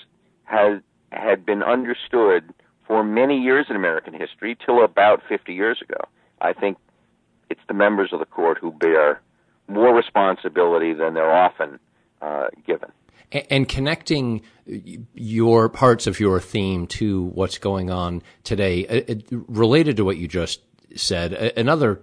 has 0.45 0.81
had 1.11 1.45
been 1.45 1.63
understood 1.63 2.53
for 2.87 3.03
many 3.03 3.39
years 3.39 3.67
in 3.69 3.75
American 3.75 4.13
history 4.13 4.57
till 4.65 4.83
about 4.83 5.21
50 5.29 5.53
years 5.53 5.81
ago. 5.81 5.99
I 6.41 6.53
think 6.53 6.77
it's 7.49 7.61
the 7.67 7.73
members 7.73 8.11
of 8.11 8.19
the 8.19 8.25
court 8.25 8.57
who 8.57 8.71
bear 8.71 9.21
more 9.67 9.95
responsibility 9.95 10.93
than 10.93 11.13
they're 11.13 11.33
often 11.33 11.79
uh, 12.21 12.47
given. 12.65 12.91
And, 13.49 13.67
connecting 13.67 14.41
your 15.13 15.67
parts 15.67 16.05
of 16.05 16.19
your 16.19 16.39
theme 16.39 16.85
to 16.87 17.23
what's 17.23 17.57
going 17.57 17.89
on 17.89 18.21
today, 18.43 18.85
uh, 18.87 19.15
related 19.31 19.97
to 19.97 20.05
what 20.05 20.17
you 20.17 20.27
just 20.27 20.61
said, 20.95 21.33
another 21.33 22.01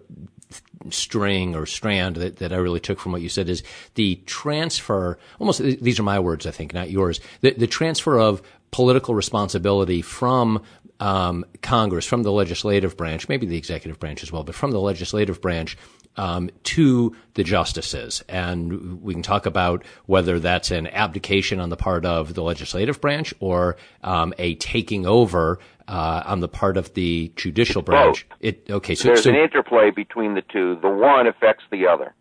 string 0.89 1.55
or 1.55 1.67
strand 1.67 2.17
that, 2.17 2.37
that 2.37 2.53
I 2.53 2.57
really 2.57 2.81
took 2.81 2.99
from 2.99 3.13
what 3.13 3.23
you 3.23 3.29
said 3.29 3.49
is 3.49 3.63
the 3.95 4.17
transfer, 4.27 5.19
almost 5.39 5.61
these 5.61 6.01
are 6.01 6.05
my 6.05 6.19
words, 6.19 6.47
I 6.47 6.51
think, 6.51 6.73
not 6.73 6.91
yours, 6.91 7.21
the, 7.43 7.53
the 7.53 7.67
transfer 7.67 8.19
of 8.19 8.43
political 8.71 9.15
responsibility 9.15 10.03
from 10.03 10.63
um, 11.01 11.45
Congress, 11.63 12.07
from 12.07 12.23
the 12.23 12.33
legislative 12.33 12.97
branch, 12.97 13.29
maybe 13.29 13.47
the 13.47 13.57
executive 13.57 13.99
branch 13.99 14.23
as 14.23 14.31
well, 14.33 14.45
but 14.45 14.55
from 14.55 14.71
the 14.71 14.81
legislative 14.81 15.41
branch 15.41 15.77
um, 16.17 16.51
to 16.65 17.15
the 17.35 17.45
justices. 17.45 18.23
And 18.29 19.03
we 19.03 19.15
can 19.15 19.23
talk 19.23 19.47
about 19.47 19.85
whether 20.07 20.39
that's 20.39 20.71
an 20.71 20.87
abdication 20.89 21.61
on 21.61 21.71
the 21.71 21.77
part 21.77 22.05
of 22.05 22.35
the 22.35 22.43
legislative 22.43 23.01
branch 23.01 23.33
or 23.41 23.77
um, 24.03 24.35
a 24.39 24.55
taking 24.57 25.07
over 25.07 25.59
uh, 25.89 26.23
on 26.27 26.41
the 26.41 26.49
part 26.49 26.77
of 26.77 26.95
the 26.95 27.33
judicial 27.37 27.83
branch. 27.83 28.29
Both. 28.29 28.39
It 28.41 28.71
okay. 28.71 28.95
So 28.95 29.09
there's 29.09 29.25
so, 29.25 29.31
an 29.31 29.37
interplay 29.37 29.91
between 29.91 30.35
the 30.35 30.43
two. 30.43 30.79
The 30.81 30.89
one 30.91 31.27
affects 31.27 31.65
the 31.71 31.87
other. 31.87 32.15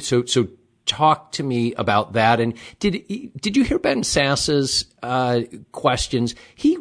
So 0.00 0.24
so 0.24 0.48
talk 0.86 1.32
to 1.32 1.42
me 1.42 1.74
about 1.74 2.14
that. 2.14 2.40
And 2.40 2.54
did 2.78 3.04
did 3.40 3.56
you 3.56 3.64
hear 3.64 3.78
Ben 3.78 4.02
Sasse's 4.02 4.86
uh, 5.02 5.40
questions? 5.72 6.34
He 6.54 6.78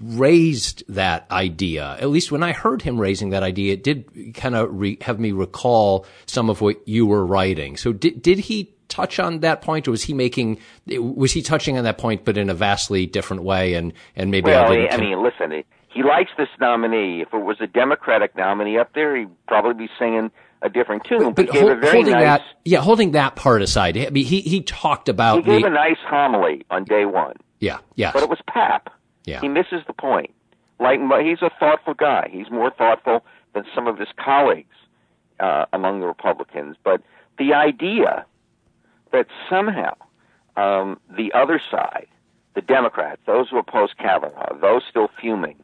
raised 0.00 0.84
that 0.88 1.26
idea. 1.30 1.96
At 2.00 2.08
least 2.08 2.30
when 2.30 2.42
I 2.42 2.52
heard 2.52 2.82
him 2.82 3.00
raising 3.00 3.30
that 3.30 3.42
idea, 3.42 3.74
it 3.74 3.82
did 3.82 4.34
kind 4.34 4.54
of 4.54 4.68
re- 4.70 4.98
have 5.02 5.18
me 5.18 5.32
recall 5.32 6.06
some 6.26 6.50
of 6.50 6.60
what 6.60 6.86
you 6.86 7.06
were 7.06 7.26
writing. 7.26 7.76
So 7.76 7.92
did 7.92 8.22
did 8.22 8.38
he 8.38 8.74
touch 8.88 9.18
on 9.18 9.40
that 9.40 9.60
point, 9.60 9.86
or 9.86 9.90
was 9.90 10.02
he 10.02 10.14
making 10.14 10.58
was 10.86 11.32
he 11.32 11.42
touching 11.42 11.76
on 11.76 11.84
that 11.84 11.98
point, 11.98 12.24
but 12.24 12.36
in 12.36 12.48
a 12.50 12.54
vastly 12.54 13.06
different 13.06 13.42
way? 13.42 13.74
And 13.74 13.92
and 14.16 14.30
maybe 14.30 14.50
well, 14.50 14.70
I, 14.70 14.88
I 14.90 14.96
mean, 14.96 15.22
listen, 15.22 15.64
he 15.92 16.02
likes 16.02 16.30
this 16.36 16.48
nominee. 16.60 17.22
If 17.22 17.32
it 17.32 17.44
was 17.44 17.56
a 17.60 17.66
Democratic 17.66 18.36
nominee 18.36 18.78
up 18.78 18.92
there, 18.94 19.16
he'd 19.16 19.30
probably 19.46 19.86
be 19.86 19.90
singing 19.98 20.30
a 20.62 20.68
different 20.68 21.04
tune. 21.04 21.32
But, 21.32 21.46
but 21.46 21.48
hold, 21.50 21.82
holding 21.84 22.12
nice, 22.12 22.22
that, 22.22 22.42
yeah, 22.64 22.80
holding 22.80 23.12
that 23.12 23.36
part 23.36 23.62
aside, 23.62 23.96
I 23.96 24.10
mean, 24.10 24.24
he 24.24 24.40
he 24.40 24.62
talked 24.62 25.08
about. 25.08 25.44
He 25.44 25.50
gave 25.50 25.62
the, 25.62 25.68
a 25.68 25.70
nice 25.70 25.98
homily 26.06 26.64
on 26.70 26.84
day 26.84 27.04
one. 27.04 27.34
Yeah, 27.60 27.78
yeah. 27.96 28.12
But 28.12 28.22
it 28.22 28.28
was 28.28 28.38
pap. 28.48 28.92
Yeah. 29.28 29.40
He 29.40 29.48
misses 29.48 29.82
the 29.86 29.92
point. 29.92 30.32
Like 30.80 31.00
he's 31.24 31.42
a 31.42 31.50
thoughtful 31.58 31.94
guy. 31.94 32.28
He's 32.32 32.50
more 32.50 32.70
thoughtful 32.70 33.24
than 33.54 33.64
some 33.74 33.86
of 33.86 33.98
his 33.98 34.08
colleagues 34.16 34.76
uh, 35.40 35.66
among 35.72 36.00
the 36.00 36.06
Republicans. 36.06 36.76
But 36.82 37.02
the 37.36 37.52
idea 37.54 38.24
that 39.12 39.26
somehow 39.50 39.94
um, 40.56 41.00
the 41.10 41.32
other 41.32 41.60
side, 41.70 42.06
the 42.54 42.60
Democrats, 42.60 43.20
those 43.26 43.48
who 43.50 43.58
oppose 43.58 43.90
Kavanaugh, 43.98 44.58
those 44.60 44.82
still 44.88 45.08
fuming 45.20 45.56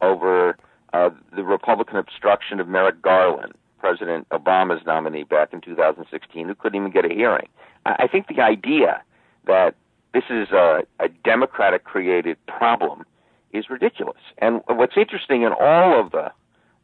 over 0.00 0.56
uh, 0.92 1.10
the 1.34 1.44
Republican 1.44 1.96
obstruction 1.96 2.60
of 2.60 2.68
Merrick 2.68 3.00
Garland, 3.02 3.54
President 3.78 4.28
Obama's 4.30 4.84
nominee 4.84 5.24
back 5.24 5.52
in 5.52 5.60
2016, 5.60 6.46
who 6.46 6.54
couldn't 6.54 6.78
even 6.78 6.90
get 6.90 7.04
a 7.04 7.14
hearing. 7.14 7.48
I 7.86 8.06
think 8.08 8.26
the 8.28 8.40
idea 8.40 9.02
that 9.46 9.74
this 10.12 10.24
is 10.28 10.50
a, 10.50 10.82
a 10.98 11.08
Democratic 11.24 11.84
created 11.84 12.36
problem 12.46 13.04
is 13.52 13.70
ridiculous. 13.70 14.20
And 14.38 14.60
what's 14.66 14.96
interesting 14.96 15.42
in 15.42 15.52
all 15.52 16.00
of 16.00 16.12
the 16.12 16.32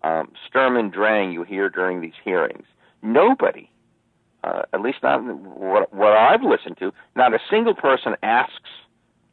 um, 0.06 0.32
Sturm 0.49 0.76
and 0.76 0.92
Drang 0.92 1.32
you 1.32 1.42
hear 1.42 1.68
during 1.68 2.00
these 2.00 2.14
hearings, 2.25 2.66
nobody, 3.02 3.70
uh, 4.44 4.62
at 4.73 4.80
least 4.80 4.99
not 5.02 5.23
what, 5.25 5.92
what 5.92 6.12
I've 6.12 6.42
listened 6.42 6.78
to, 6.78 6.92
not 7.14 7.35
a 7.35 7.38
single 7.50 7.75
person 7.75 8.14
asks 8.23 8.70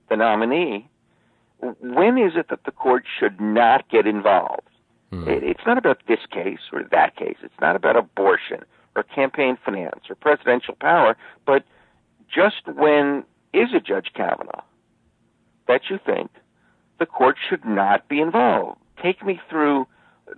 the 0.09 0.15
nominee, 0.15 0.89
when 1.59 2.17
is 2.17 2.33
it 2.35 2.49
that 2.49 2.65
the 2.65 2.71
court 2.71 3.05
should 3.19 3.39
not 3.39 3.89
get 3.89 4.05
involved? 4.05 4.69
Hmm. 5.11 5.27
It, 5.27 5.43
it's 5.43 5.65
not 5.65 5.77
about 5.77 5.99
this 6.07 6.19
case 6.31 6.59
or 6.71 6.83
that 6.91 7.15
case. 7.15 7.37
It's 7.43 7.59
not 7.61 7.75
about 7.75 7.95
abortion 7.95 8.63
or 8.95 9.03
campaign 9.03 9.57
finance 9.63 10.01
or 10.09 10.15
presidential 10.15 10.75
power, 10.75 11.15
but 11.45 11.63
just 12.33 12.67
when 12.67 13.23
is 13.53 13.69
it 13.73 13.85
Judge 13.85 14.07
Kavanaugh 14.13 14.63
that 15.67 15.81
you 15.89 15.99
think 16.05 16.31
the 17.03 17.07
court 17.07 17.35
should 17.49 17.65
not 17.65 18.07
be 18.07 18.21
involved? 18.21 18.79
Take 19.01 19.25
me 19.25 19.37
through 19.49 19.87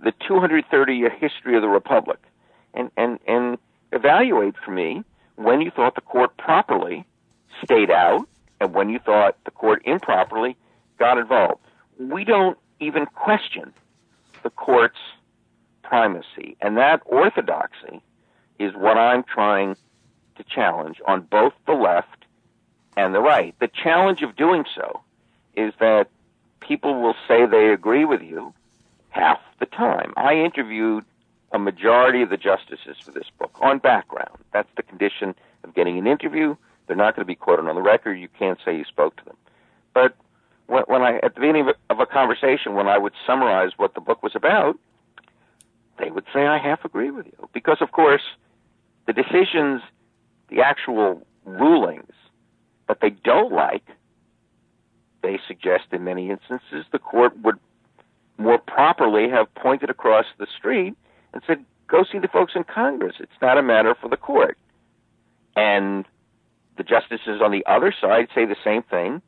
the 0.02 0.12
230 0.26 0.96
year 0.96 1.10
history 1.10 1.54
of 1.54 1.62
the 1.62 1.68
Republic 1.68 2.18
and, 2.74 2.90
and, 2.96 3.20
and 3.28 3.58
evaluate 3.92 4.56
for 4.64 4.72
me 4.72 5.04
when 5.36 5.60
you 5.60 5.70
thought 5.70 5.94
the 5.94 6.00
court 6.00 6.36
properly 6.36 7.06
stayed 7.62 7.88
out 7.88 8.28
and 8.60 8.74
when 8.74 8.88
you 8.88 8.98
thought 8.98 9.36
the 9.44 9.52
court 9.52 9.80
improperly 9.84 10.56
got 10.98 11.18
involved. 11.18 11.60
We 12.00 12.24
don't 12.24 12.58
even 12.80 13.06
question 13.06 13.72
the 14.42 14.50
court's 14.50 14.98
primacy, 15.84 16.56
and 16.60 16.76
that 16.78 17.00
orthodoxy 17.06 18.02
is 18.58 18.74
what 18.74 18.98
I'm 18.98 19.22
trying 19.22 19.76
to 20.34 20.42
challenge 20.42 21.00
on 21.06 21.20
both 21.20 21.52
the 21.64 21.74
left 21.74 22.24
and 22.96 23.14
the 23.14 23.20
right. 23.20 23.54
The 23.60 23.68
challenge 23.68 24.22
of 24.22 24.34
doing 24.34 24.64
so 24.74 25.02
is 25.54 25.72
that 25.78 26.08
people 26.60 27.00
will 27.00 27.14
say 27.28 27.46
they 27.46 27.68
agree 27.68 28.04
with 28.04 28.22
you 28.22 28.52
half 29.10 29.38
the 29.60 29.66
time. 29.66 30.12
I 30.16 30.34
interviewed 30.34 31.04
a 31.52 31.58
majority 31.58 32.22
of 32.22 32.30
the 32.30 32.36
justices 32.36 32.96
for 33.02 33.12
this 33.12 33.30
book 33.38 33.56
on 33.60 33.78
background. 33.78 34.36
That's 34.52 34.68
the 34.76 34.82
condition 34.82 35.34
of 35.64 35.74
getting 35.74 35.98
an 35.98 36.06
interview. 36.06 36.56
They're 36.86 36.96
not 36.96 37.16
going 37.16 37.24
to 37.24 37.26
be 37.26 37.34
quoted 37.34 37.66
on 37.66 37.74
the 37.74 37.82
record. 37.82 38.14
You 38.14 38.28
can't 38.38 38.58
say 38.64 38.76
you 38.76 38.84
spoke 38.84 39.16
to 39.16 39.24
them. 39.24 39.36
But 39.94 40.16
when, 40.66 40.82
when 40.86 41.02
I, 41.02 41.16
at 41.16 41.34
the 41.34 41.40
beginning 41.40 41.62
of 41.62 41.68
a, 41.68 41.92
of 41.92 42.00
a 42.00 42.06
conversation, 42.06 42.74
when 42.74 42.88
I 42.88 42.98
would 42.98 43.12
summarize 43.26 43.72
what 43.76 43.94
the 43.94 44.00
book 44.00 44.22
was 44.22 44.32
about, 44.34 44.78
they 45.98 46.10
would 46.10 46.24
say, 46.32 46.46
I 46.46 46.58
half 46.58 46.84
agree 46.84 47.10
with 47.10 47.26
you. 47.26 47.48
Because, 47.54 47.78
of 47.80 47.92
course, 47.92 48.22
the 49.06 49.12
decisions, 49.12 49.82
the 50.48 50.60
actual 50.60 51.26
rulings 51.44 52.12
that 52.88 53.00
they 53.00 53.10
don't 53.10 53.52
like, 53.52 53.85
they 55.26 55.40
suggest 55.48 55.86
in 55.90 56.04
many 56.04 56.30
instances 56.30 56.86
the 56.92 57.00
court 57.00 57.36
would 57.42 57.58
more 58.38 58.58
properly 58.58 59.28
have 59.28 59.52
pointed 59.54 59.90
across 59.90 60.26
the 60.38 60.46
street 60.56 60.94
and 61.32 61.42
said, 61.46 61.64
go 61.88 62.04
see 62.10 62.18
the 62.18 62.28
folks 62.28 62.52
in 62.54 62.62
Congress. 62.62 63.16
It's 63.18 63.40
not 63.42 63.58
a 63.58 63.62
matter 63.62 63.96
for 64.00 64.08
the 64.08 64.16
court. 64.16 64.56
And 65.56 66.04
the 66.76 66.84
justices 66.84 67.40
on 67.42 67.50
the 67.50 67.64
other 67.66 67.92
side 68.00 68.28
say 68.34 68.44
the 68.44 68.56
same 68.62 68.82
thing 68.82 69.20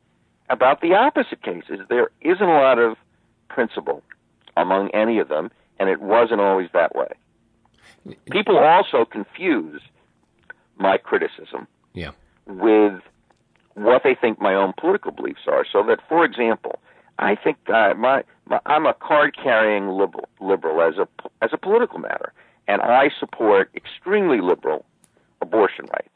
about 0.49 0.79
the 0.79 0.93
opposite 0.93 1.41
cases. 1.41 1.79
There 1.89 2.11
isn't 2.21 2.41
a 2.41 2.59
lot 2.61 2.79
of 2.79 2.95
principle 3.49 4.01
among 4.55 4.91
any 4.91 5.19
of 5.19 5.27
them, 5.27 5.51
and 5.79 5.89
it 5.89 5.99
wasn't 5.99 6.39
always 6.39 6.69
that 6.73 6.95
way. 6.95 7.09
People 8.31 8.57
also 8.57 9.03
confuse 9.03 9.81
my 10.77 10.97
criticism 10.97 11.67
yeah. 11.93 12.11
with 12.47 13.01
what 13.83 14.03
they 14.03 14.15
think 14.15 14.41
my 14.41 14.53
own 14.53 14.73
political 14.77 15.11
beliefs 15.11 15.41
are. 15.47 15.65
So 15.71 15.83
that, 15.83 15.99
for 16.07 16.25
example, 16.25 16.79
I 17.17 17.35
think 17.35 17.57
uh, 17.69 17.93
my, 17.95 18.23
my 18.45 18.59
I'm 18.65 18.85
a 18.85 18.93
card-carrying 18.93 19.89
liberal, 19.89 20.27
liberal 20.39 20.81
as 20.81 20.97
a 20.97 21.07
as 21.41 21.51
a 21.53 21.57
political 21.57 21.99
matter, 21.99 22.33
and 22.67 22.81
I 22.81 23.09
support 23.19 23.71
extremely 23.75 24.41
liberal 24.41 24.85
abortion 25.41 25.85
rights. 25.91 26.09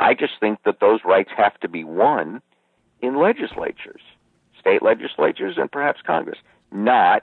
I 0.00 0.14
just 0.14 0.34
think 0.40 0.60
that 0.64 0.80
those 0.80 1.00
rights 1.04 1.30
have 1.36 1.58
to 1.60 1.68
be 1.68 1.82
won 1.84 2.40
in 3.00 3.20
legislatures, 3.20 4.02
state 4.58 4.82
legislatures, 4.82 5.56
and 5.56 5.70
perhaps 5.70 6.00
Congress, 6.06 6.38
not 6.70 7.22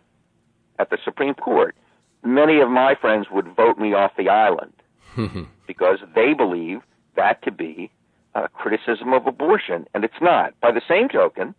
at 0.79 0.89
the 0.89 0.97
Supreme 1.03 1.35
Court. 1.35 1.75
Many 2.23 2.59
of 2.59 2.69
my 2.69 2.95
friends 2.95 3.27
would 3.31 3.47
vote 3.55 3.77
me 3.77 3.93
off 3.93 4.11
the 4.17 4.29
island 4.29 4.73
because 5.67 5.99
they 6.15 6.33
believe 6.33 6.81
that 7.15 7.41
to 7.43 7.51
be 7.51 7.91
a 8.35 8.49
criticism 8.49 9.13
of 9.13 9.25
abortion, 9.25 9.87
and 9.93 10.03
it's 10.03 10.21
not. 10.21 10.59
By 10.59 10.71
the 10.71 10.81
same 10.87 11.09
token, 11.09 11.55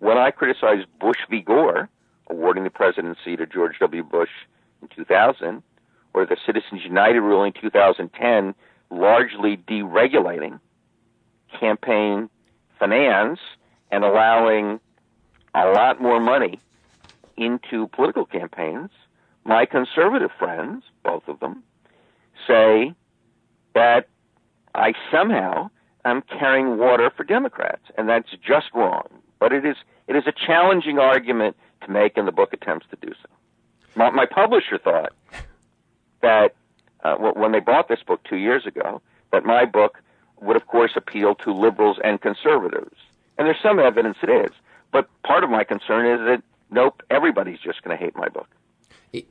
when 0.00 0.18
I 0.18 0.30
criticized 0.30 0.86
Bush 1.00 1.18
v. 1.30 1.40
Gore, 1.40 1.88
awarding 2.28 2.64
the 2.64 2.70
presidency 2.70 3.36
to 3.36 3.46
George 3.46 3.78
W. 3.78 4.02
Bush 4.02 4.30
in 4.82 4.88
2000, 4.88 5.62
or 6.14 6.26
the 6.26 6.36
Citizens 6.44 6.82
United 6.84 7.20
ruling 7.20 7.52
2010 7.52 8.54
largely 8.90 9.56
deregulating 9.56 10.58
campaign 11.58 12.28
finance 12.78 13.38
and 13.90 14.04
allowing 14.04 14.80
a 15.54 15.66
lot 15.68 16.00
more 16.00 16.20
money 16.20 16.58
into 17.36 17.86
political 17.88 18.24
campaigns, 18.24 18.90
my 19.44 19.64
conservative 19.64 20.30
friends, 20.38 20.84
both 21.04 21.26
of 21.28 21.40
them, 21.40 21.62
say 22.46 22.94
that 23.74 24.08
I 24.74 24.94
somehow 25.10 25.70
am 26.10 26.22
carrying 26.22 26.78
water 26.78 27.10
for 27.14 27.24
Democrats, 27.24 27.82
and 27.96 28.08
that's 28.08 28.30
just 28.46 28.66
wrong. 28.74 29.08
But 29.38 29.52
it 29.52 29.64
is 29.64 29.76
it 30.06 30.16
is 30.16 30.24
a 30.26 30.32
challenging 30.32 30.98
argument 30.98 31.56
to 31.84 31.90
make, 31.90 32.16
and 32.16 32.26
the 32.26 32.32
book 32.32 32.52
attempts 32.52 32.86
to 32.90 32.96
do 33.06 33.12
so. 33.22 33.28
My, 33.94 34.10
my 34.10 34.26
publisher 34.26 34.78
thought 34.78 35.12
that 36.22 36.54
uh, 37.04 37.16
when 37.16 37.52
they 37.52 37.60
bought 37.60 37.88
this 37.88 38.00
book 38.06 38.20
two 38.28 38.36
years 38.36 38.66
ago, 38.66 39.00
that 39.32 39.44
my 39.44 39.64
book 39.64 39.98
would, 40.40 40.56
of 40.56 40.66
course, 40.66 40.92
appeal 40.96 41.34
to 41.36 41.52
liberals 41.52 41.98
and 42.02 42.20
conservatives, 42.20 42.96
and 43.36 43.46
there's 43.46 43.62
some 43.62 43.78
evidence 43.78 44.18
it 44.22 44.30
is. 44.30 44.50
But 44.92 45.08
part 45.22 45.44
of 45.44 45.50
my 45.50 45.64
concern 45.64 46.06
is 46.06 46.18
that 46.26 46.42
nope, 46.70 47.02
everybody's 47.10 47.60
just 47.60 47.82
going 47.82 47.96
to 47.96 48.02
hate 48.02 48.16
my 48.16 48.28
book. 48.28 48.48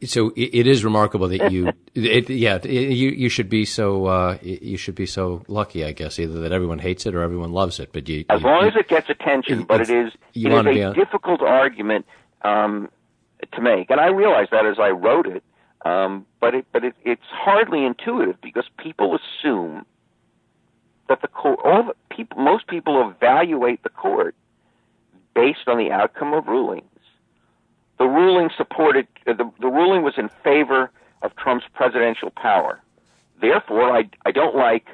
So 0.06 0.32
it 0.36 0.66
is 0.66 0.84
remarkable 0.84 1.28
that 1.28 1.52
you, 1.52 1.72
it, 1.94 2.30
yeah, 2.30 2.60
you 2.66 3.10
you 3.10 3.30
should 3.30 3.50
be 3.50 3.64
so 3.64 4.06
uh, 4.08 4.38
you 4.42 4.78
should 4.78 4.96
be 4.96 5.06
so 5.06 5.44
lucky, 5.48 5.86
I 5.86 5.92
guess, 5.92 6.18
either 6.18 6.40
that 6.42 6.52
everyone 6.52 6.80
hates 6.80 7.06
it 7.06 7.14
or 7.14 7.22
everyone 7.22 7.52
loves 7.52 7.80
it. 7.80 7.94
But 7.94 8.10
you, 8.10 8.26
as 8.30 8.42
you, 8.42 8.48
long 8.48 8.64
you, 8.64 8.70
as 8.70 8.76
it 8.76 8.88
gets 8.88 9.10
attention, 9.10 9.64
but 9.64 9.82
it 9.82 9.90
is 9.90 10.14
it 10.34 10.68
is 10.68 10.86
a 10.86 10.94
difficult 10.94 11.42
argument 11.42 12.08
um, 12.42 12.90
to 13.54 13.62
make, 13.62 13.92
and 13.92 14.00
I 14.00 14.08
realized 14.08 14.50
that 14.52 14.66
as 14.66 14.80
I 14.80 14.90
wrote 14.90 15.28
it. 15.28 15.44
Um, 15.86 16.26
but 16.42 16.56
it, 16.56 16.66
but 16.74 16.84
it, 16.84 16.96
it's 17.06 17.22
hardly 17.30 17.86
intuitive 17.86 18.42
because 18.42 18.66
people 18.78 19.16
assume 19.16 19.86
that 21.08 21.22
the 21.22 21.28
court, 21.28 21.60
all 21.64 21.84
the 21.84 22.16
people, 22.16 22.40
most 22.40 22.68
people 22.68 23.10
evaluate 23.10 23.84
the 23.84 23.90
court 23.90 24.36
based 25.36 25.68
on 25.68 25.78
the 25.78 25.92
outcome 25.92 26.34
of 26.34 26.48
rulings 26.48 26.84
the 26.97 26.97
ruling 28.28 28.50
supported 28.58 29.08
uh, 29.26 29.34
the, 29.34 29.50
the 29.62 29.68
ruling 29.68 30.02
was 30.04 30.16
in 30.18 30.30
favor 30.44 30.92
of 31.22 31.36
Trump's 31.38 31.66
presidential 31.74 32.30
power. 32.30 32.82
Therefore, 33.40 33.96
I, 33.96 34.10
I 34.26 34.32
don't 34.32 34.56
like 34.56 34.88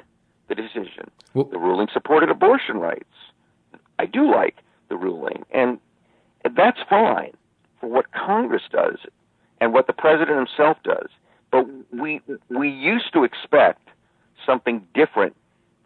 the 0.48 0.54
decision. 0.54 1.10
Well, 1.34 1.44
the 1.44 1.58
ruling 1.58 1.88
supported 1.92 2.30
abortion 2.30 2.76
rights. 2.78 3.16
I 3.98 4.06
do 4.06 4.30
like 4.30 4.56
the 4.88 4.96
ruling, 4.96 5.44
and 5.50 5.78
that's 6.60 6.78
fine 6.88 7.32
for 7.80 7.88
what 7.88 8.06
Congress 8.12 8.62
does 8.70 8.98
and 9.60 9.72
what 9.72 9.86
the 9.86 9.92
president 9.92 10.36
himself 10.36 10.76
does. 10.84 11.08
But 11.50 11.66
we 11.92 12.20
we 12.48 12.68
used 12.68 13.12
to 13.14 13.24
expect 13.24 13.88
something 14.46 14.86
different 14.94 15.34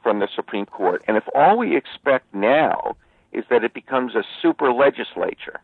from 0.02 0.18
the 0.18 0.28
Supreme 0.34 0.66
Court, 0.66 1.02
and 1.06 1.16
if 1.16 1.24
all 1.34 1.56
we 1.56 1.76
expect 1.76 2.26
now 2.34 2.96
is 3.32 3.44
that 3.50 3.64
it 3.64 3.72
becomes 3.72 4.14
a 4.14 4.24
super 4.42 4.72
legislature 4.72 5.60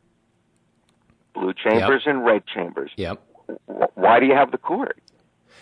blue 1.34 1.52
chambers 1.52 2.02
yep. 2.06 2.14
and 2.14 2.24
red 2.24 2.42
chambers. 2.46 2.90
Yep. 2.96 3.22
Why 3.94 4.20
do 4.20 4.26
you 4.26 4.34
have 4.34 4.50
the 4.50 4.58
court? 4.58 4.98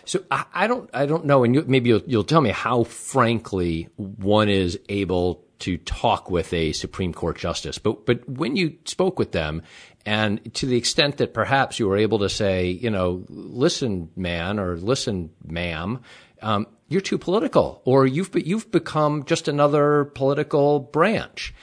So 0.05 0.21
I, 0.31 0.45
I 0.53 0.67
don't, 0.67 0.91
I 0.93 1.07
don't 1.07 1.25
know, 1.25 1.45
and 1.45 1.55
you, 1.55 1.65
maybe 1.67 1.91
you'll, 1.91 2.03
you'll 2.07 2.25
tell 2.25 2.41
me 2.41 2.51
how 2.51 2.85
frankly 2.85 3.89
one 3.97 4.49
is 4.49 4.79
able 4.89 5.45
to 5.61 5.79
talk 5.79 6.29
with 6.29 6.53
a 6.53 6.73
Supreme 6.73 7.13
Court 7.13 7.39
justice. 7.39 7.79
But 7.79 8.05
but 8.05 8.29
when 8.29 8.57
you 8.57 8.79
spoke 8.85 9.19
with 9.19 9.31
them, 9.31 9.63
and 10.05 10.53
to 10.55 10.67
the 10.67 10.77
extent 10.77 11.19
that 11.19 11.33
perhaps 11.35 11.79
you 11.79 11.87
were 11.87 11.97
able 11.97 12.19
to 12.21 12.29
say, 12.29 12.67
you 12.71 12.91
know, 12.91 13.25
listen, 13.29 14.11
man, 14.17 14.59
or 14.59 14.77
listen, 14.77 15.31
ma'am, 15.45 16.01
um, 16.43 16.67
you're 16.89 17.01
too 17.01 17.19
political, 17.19 17.81
or 17.85 18.07
you've 18.07 18.31
you've 18.35 18.73
become 18.73 19.25
just 19.25 19.47
another 19.47 20.07
political 20.07 20.81
branch. 20.81 21.55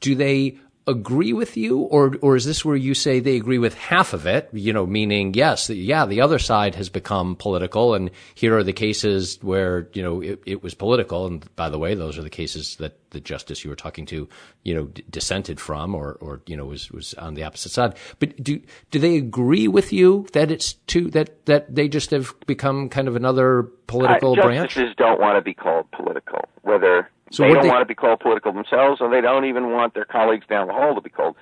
Do 0.00 0.14
they 0.14 0.58
agree 0.88 1.32
with 1.32 1.56
you, 1.56 1.80
or 1.80 2.16
or 2.22 2.34
is 2.34 2.44
this 2.44 2.64
where 2.64 2.76
you 2.76 2.94
say 2.94 3.20
they 3.20 3.36
agree 3.36 3.58
with 3.58 3.74
half 3.74 4.12
of 4.12 4.26
it? 4.26 4.48
You 4.52 4.72
know, 4.72 4.86
meaning 4.86 5.34
yes, 5.34 5.70
yeah, 5.70 6.06
the 6.06 6.20
other 6.20 6.38
side 6.38 6.74
has 6.74 6.88
become 6.88 7.36
political, 7.36 7.94
and 7.94 8.10
here 8.34 8.56
are 8.56 8.64
the 8.64 8.72
cases 8.72 9.38
where 9.42 9.88
you 9.92 10.02
know 10.02 10.20
it, 10.20 10.42
it 10.46 10.62
was 10.62 10.74
political. 10.74 11.26
And 11.26 11.44
by 11.54 11.68
the 11.68 11.78
way, 11.78 11.94
those 11.94 12.18
are 12.18 12.22
the 12.22 12.30
cases 12.30 12.76
that 12.76 12.98
the 13.10 13.20
justice 13.20 13.64
you 13.64 13.70
were 13.70 13.76
talking 13.76 14.06
to, 14.06 14.28
you 14.64 14.74
know, 14.74 14.86
d- 14.86 15.04
dissented 15.10 15.60
from, 15.60 15.94
or 15.94 16.14
or 16.20 16.40
you 16.46 16.56
know 16.56 16.64
was 16.64 16.90
was 16.90 17.14
on 17.14 17.34
the 17.34 17.44
opposite 17.44 17.72
side. 17.72 17.94
But 18.18 18.42
do 18.42 18.60
do 18.90 18.98
they 18.98 19.16
agree 19.16 19.68
with 19.68 19.92
you 19.92 20.26
that 20.32 20.50
it's 20.50 20.72
too 20.72 21.10
that 21.10 21.46
that 21.46 21.74
they 21.74 21.88
just 21.88 22.10
have 22.10 22.34
become 22.46 22.88
kind 22.88 23.08
of 23.08 23.16
another 23.16 23.64
political 23.86 24.32
uh, 24.32 24.42
branch? 24.42 24.70
Justices 24.70 24.94
don't 24.96 25.20
want 25.20 25.36
to 25.36 25.42
be 25.42 25.54
called 25.54 25.90
political, 25.90 26.48
whether 26.62 27.10
so 27.30 27.42
they 27.42 27.54
don't 27.54 27.62
they... 27.62 27.68
want 27.68 27.82
to 27.82 27.86
be 27.86 27.94
called 27.94 28.20
political 28.20 28.52
themselves, 28.52 29.00
and 29.00 29.12
they 29.12 29.20
don't 29.20 29.44
even 29.44 29.70
want 29.72 29.94
their 29.94 30.04
colleagues 30.04 30.46
down 30.48 30.66
the 30.66 30.72
hall 30.72 30.94
to 30.94 31.00
be 31.00 31.10
called 31.10 31.36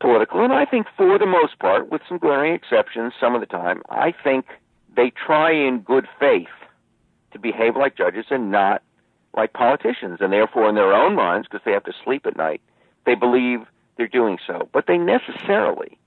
political. 0.00 0.44
And 0.44 0.52
I 0.52 0.64
think, 0.64 0.86
for 0.96 1.18
the 1.18 1.26
most 1.26 1.58
part, 1.58 1.90
with 1.90 2.02
some 2.08 2.18
glaring 2.18 2.54
exceptions, 2.54 3.12
some 3.18 3.34
of 3.34 3.40
the 3.40 3.46
time, 3.46 3.82
I 3.88 4.12
think 4.22 4.46
they 4.96 5.10
try 5.10 5.52
in 5.52 5.80
good 5.80 6.06
faith 6.18 6.48
to 7.32 7.38
behave 7.38 7.76
like 7.76 7.96
judges 7.96 8.26
and 8.30 8.50
not 8.50 8.82
like 9.36 9.52
politicians, 9.52 10.18
and 10.20 10.32
therefore, 10.32 10.68
in 10.68 10.74
their 10.74 10.92
own 10.92 11.14
minds, 11.16 11.48
because 11.50 11.64
they 11.64 11.72
have 11.72 11.84
to 11.84 11.92
sleep 12.04 12.24
at 12.26 12.36
night, 12.36 12.60
they 13.04 13.14
believe 13.14 13.60
they're 13.96 14.06
doing 14.06 14.38
so. 14.46 14.68
But 14.72 14.86
they 14.86 14.96
necessarily, 14.96 15.98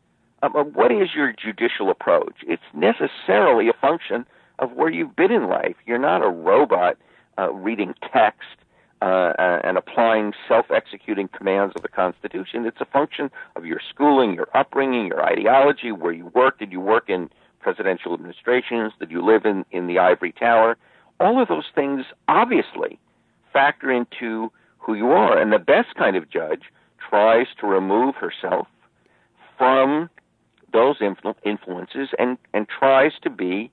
um, 0.42 0.56
uh, 0.56 0.64
what 0.64 0.92
is 0.92 1.10
your 1.16 1.34
judicial 1.34 1.90
approach? 1.90 2.36
It's 2.44 2.64
necessarily 2.74 3.68
a 3.68 3.74
function 3.74 4.26
of 4.60 4.72
where 4.72 4.90
you've 4.90 5.16
been 5.16 5.32
in 5.32 5.48
life. 5.48 5.76
You're 5.86 6.00
not 6.00 6.24
a 6.24 6.30
robot 6.30 6.98
uh, 7.38 7.52
reading 7.52 7.94
text 8.14 8.48
uh, 9.02 9.34
and 9.64 9.78
applying 9.78 10.34
self-executing 10.48 11.30
commands 11.30 11.74
of 11.76 11.82
the 11.82 11.88
Constitution. 11.88 12.66
It's 12.66 12.82
a 12.82 12.86
function 12.86 13.30
of 13.56 13.66
your 13.66 13.80
schooling, 13.90 14.34
your 14.34 14.48
upbringing, 14.54 15.08
your 15.08 15.24
ideology, 15.24 15.92
where 15.92 16.12
you 16.12 16.28
work. 16.28 16.60
Did 16.60 16.72
you 16.72 16.80
work 16.80 17.10
in 17.10 17.30
presidential 17.60 18.14
administrations? 18.14 18.94
Did 19.00 19.12
you 19.12 19.24
live 19.24 19.46
in, 19.46 19.66
in 19.72 19.88
the 19.88 20.00
ivory 20.00 20.32
tower? 20.32 20.78
All 21.20 21.42
of 21.42 21.48
those 21.48 21.66
things 21.74 22.06
obviously 22.28 23.00
factor 23.54 23.92
into 23.92 24.52
who 24.80 24.94
you 24.94 25.10
are. 25.12 25.38
And 25.38 25.52
the 25.52 25.60
best 25.60 25.96
kind 25.96 26.16
of 26.16 26.30
judge 26.30 26.64
tries 27.10 27.48
to 27.60 27.68
remove 27.68 28.16
herself 28.16 28.68
from 29.58 30.10
those 30.74 31.00
influ- 31.00 31.36
influences 31.46 32.10
and, 32.20 32.38
and 32.54 32.68
tries 32.68 33.14
to 33.24 33.30
be, 33.30 33.72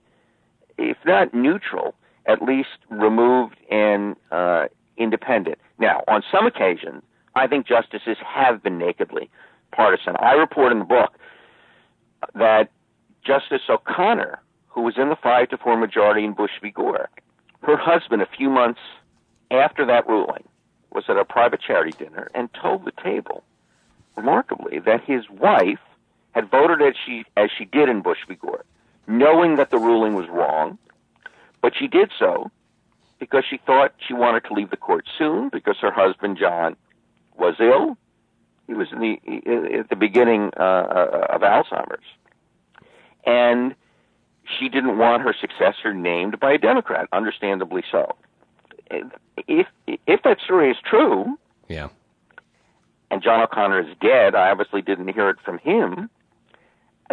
if 0.78 0.96
not 1.04 1.34
neutral, 1.34 1.94
at 2.26 2.42
least 2.42 2.78
removed 2.90 3.56
and 3.70 4.16
uh, 4.30 4.66
independent. 4.96 5.58
Now, 5.78 6.02
on 6.08 6.22
some 6.30 6.46
occasions, 6.46 7.02
I 7.34 7.46
think 7.46 7.66
justices 7.66 8.16
have 8.24 8.62
been 8.62 8.78
nakedly 8.78 9.30
partisan. 9.72 10.16
I 10.18 10.32
report 10.32 10.72
in 10.72 10.78
the 10.78 10.84
book 10.84 11.12
that 12.34 12.70
Justice 13.24 13.62
O'Connor, 13.68 14.40
who 14.68 14.82
was 14.82 14.94
in 14.96 15.08
the 15.08 15.16
five 15.16 15.48
to 15.48 15.58
four 15.58 15.76
majority 15.76 16.24
in 16.24 16.32
Bush 16.32 16.52
v. 16.62 16.70
Gore, 16.70 17.08
her 17.62 17.76
husband, 17.76 18.22
a 18.22 18.26
few 18.26 18.50
months 18.50 18.80
after 19.50 19.84
that 19.86 20.06
ruling, 20.06 20.44
was 20.92 21.04
at 21.08 21.16
a 21.16 21.24
private 21.24 21.60
charity 21.60 21.92
dinner 21.98 22.30
and 22.34 22.48
told 22.54 22.84
the 22.84 22.92
table, 23.02 23.42
remarkably, 24.16 24.78
that 24.80 25.02
his 25.02 25.28
wife 25.28 25.80
had 26.32 26.50
voted 26.50 26.82
as 26.82 26.94
she 27.04 27.24
as 27.36 27.50
she 27.56 27.64
did 27.64 27.88
in 27.88 28.00
Bush 28.00 28.18
v. 28.28 28.34
Gore, 28.34 28.64
knowing 29.06 29.56
that 29.56 29.70
the 29.70 29.78
ruling 29.78 30.14
was 30.14 30.28
wrong, 30.28 30.78
but 31.62 31.72
she 31.76 31.88
did 31.88 32.10
so 32.18 32.50
because 33.18 33.44
she 33.48 33.58
thought 33.58 33.94
she 34.06 34.14
wanted 34.14 34.44
to 34.44 34.52
leave 34.52 34.70
the 34.70 34.76
court 34.76 35.06
soon 35.16 35.48
because 35.48 35.76
her 35.80 35.90
husband 35.90 36.38
John 36.38 36.76
was 37.36 37.54
ill. 37.60 37.96
He 38.66 38.74
was 38.74 38.88
in 38.92 39.00
the 39.00 39.78
at 39.78 39.90
the 39.90 39.96
beginning 39.96 40.50
uh, 40.56 40.62
uh, 40.62 41.26
of 41.30 41.42
Alzheimer's, 41.42 42.04
and 43.26 43.74
she 44.58 44.68
didn't 44.68 44.98
want 44.98 45.22
her 45.22 45.34
successor 45.38 45.92
named 45.92 46.40
by 46.40 46.52
a 46.52 46.58
Democrat. 46.58 47.08
Understandably 47.12 47.82
so. 47.90 48.14
If 48.90 49.66
if 49.86 50.22
that 50.22 50.40
story 50.40 50.70
is 50.70 50.78
true, 50.84 51.38
yeah, 51.68 51.88
and 53.10 53.22
John 53.22 53.40
O'Connor 53.40 53.80
is 53.80 53.96
dead, 54.00 54.34
I 54.34 54.50
obviously 54.50 54.82
didn't 54.82 55.08
hear 55.08 55.28
it 55.28 55.36
from 55.44 55.58
him. 55.58 56.08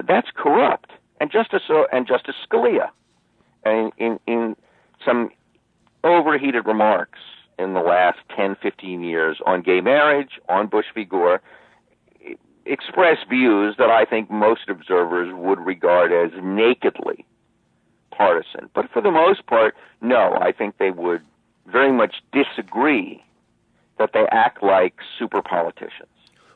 That's 0.01 0.29
corrupt. 0.33 0.91
And 1.19 1.31
Justice 1.31 1.63
and 1.91 2.07
Justice 2.07 2.35
Scalia, 2.49 2.89
in 3.65 3.91
in, 3.97 4.19
in 4.25 4.55
some 5.05 5.31
overheated 6.03 6.65
remarks 6.65 7.19
in 7.59 7.73
the 7.73 7.79
last 7.79 8.19
10, 8.35 8.55
15 8.61 9.03
years 9.03 9.39
on 9.45 9.61
gay 9.61 9.81
marriage, 9.81 10.39
on 10.49 10.67
Bush 10.67 10.85
v. 10.93 11.05
Gore, 11.05 11.41
express 12.65 13.17
views 13.29 13.75
that 13.77 13.89
I 13.89 14.05
think 14.05 14.29
most 14.29 14.69
observers 14.69 15.33
would 15.33 15.59
regard 15.59 16.11
as 16.11 16.31
nakedly 16.41 17.25
partisan. 18.11 18.69
But 18.73 18.89
for 18.91 19.01
the 19.01 19.11
most 19.11 19.45
part, 19.47 19.75
no, 20.01 20.37
I 20.39 20.51
think 20.51 20.77
they 20.77 20.91
would 20.91 21.21
very 21.65 21.91
much 21.91 22.15
disagree 22.31 23.23
that 23.97 24.11
they 24.13 24.25
act 24.31 24.63
like 24.63 24.95
super 25.17 25.41
politicians. 25.41 26.09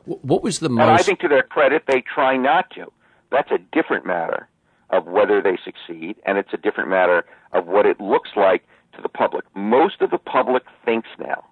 What 0.04 0.42
was 0.42 0.60
the 0.60 0.68
most? 0.68 0.82
And 0.82 0.90
I 0.90 0.98
think 0.98 1.20
to 1.20 1.28
their 1.28 1.42
credit, 1.42 1.84
they 1.86 2.00
try 2.02 2.36
not 2.36 2.70
to. 2.70 2.92
That's 3.30 3.50
a 3.50 3.58
different 3.72 4.06
matter 4.06 4.48
of 4.90 5.06
whether 5.06 5.42
they 5.42 5.58
succeed, 5.64 6.16
and 6.24 6.38
it's 6.38 6.52
a 6.52 6.56
different 6.56 6.90
matter 6.90 7.24
of 7.52 7.66
what 7.66 7.86
it 7.86 8.00
looks 8.00 8.30
like 8.36 8.64
to 8.96 9.02
the 9.02 9.08
public. 9.08 9.44
Most 9.54 10.00
of 10.00 10.10
the 10.10 10.18
public 10.18 10.64
thinks 10.84 11.08
now 11.18 11.44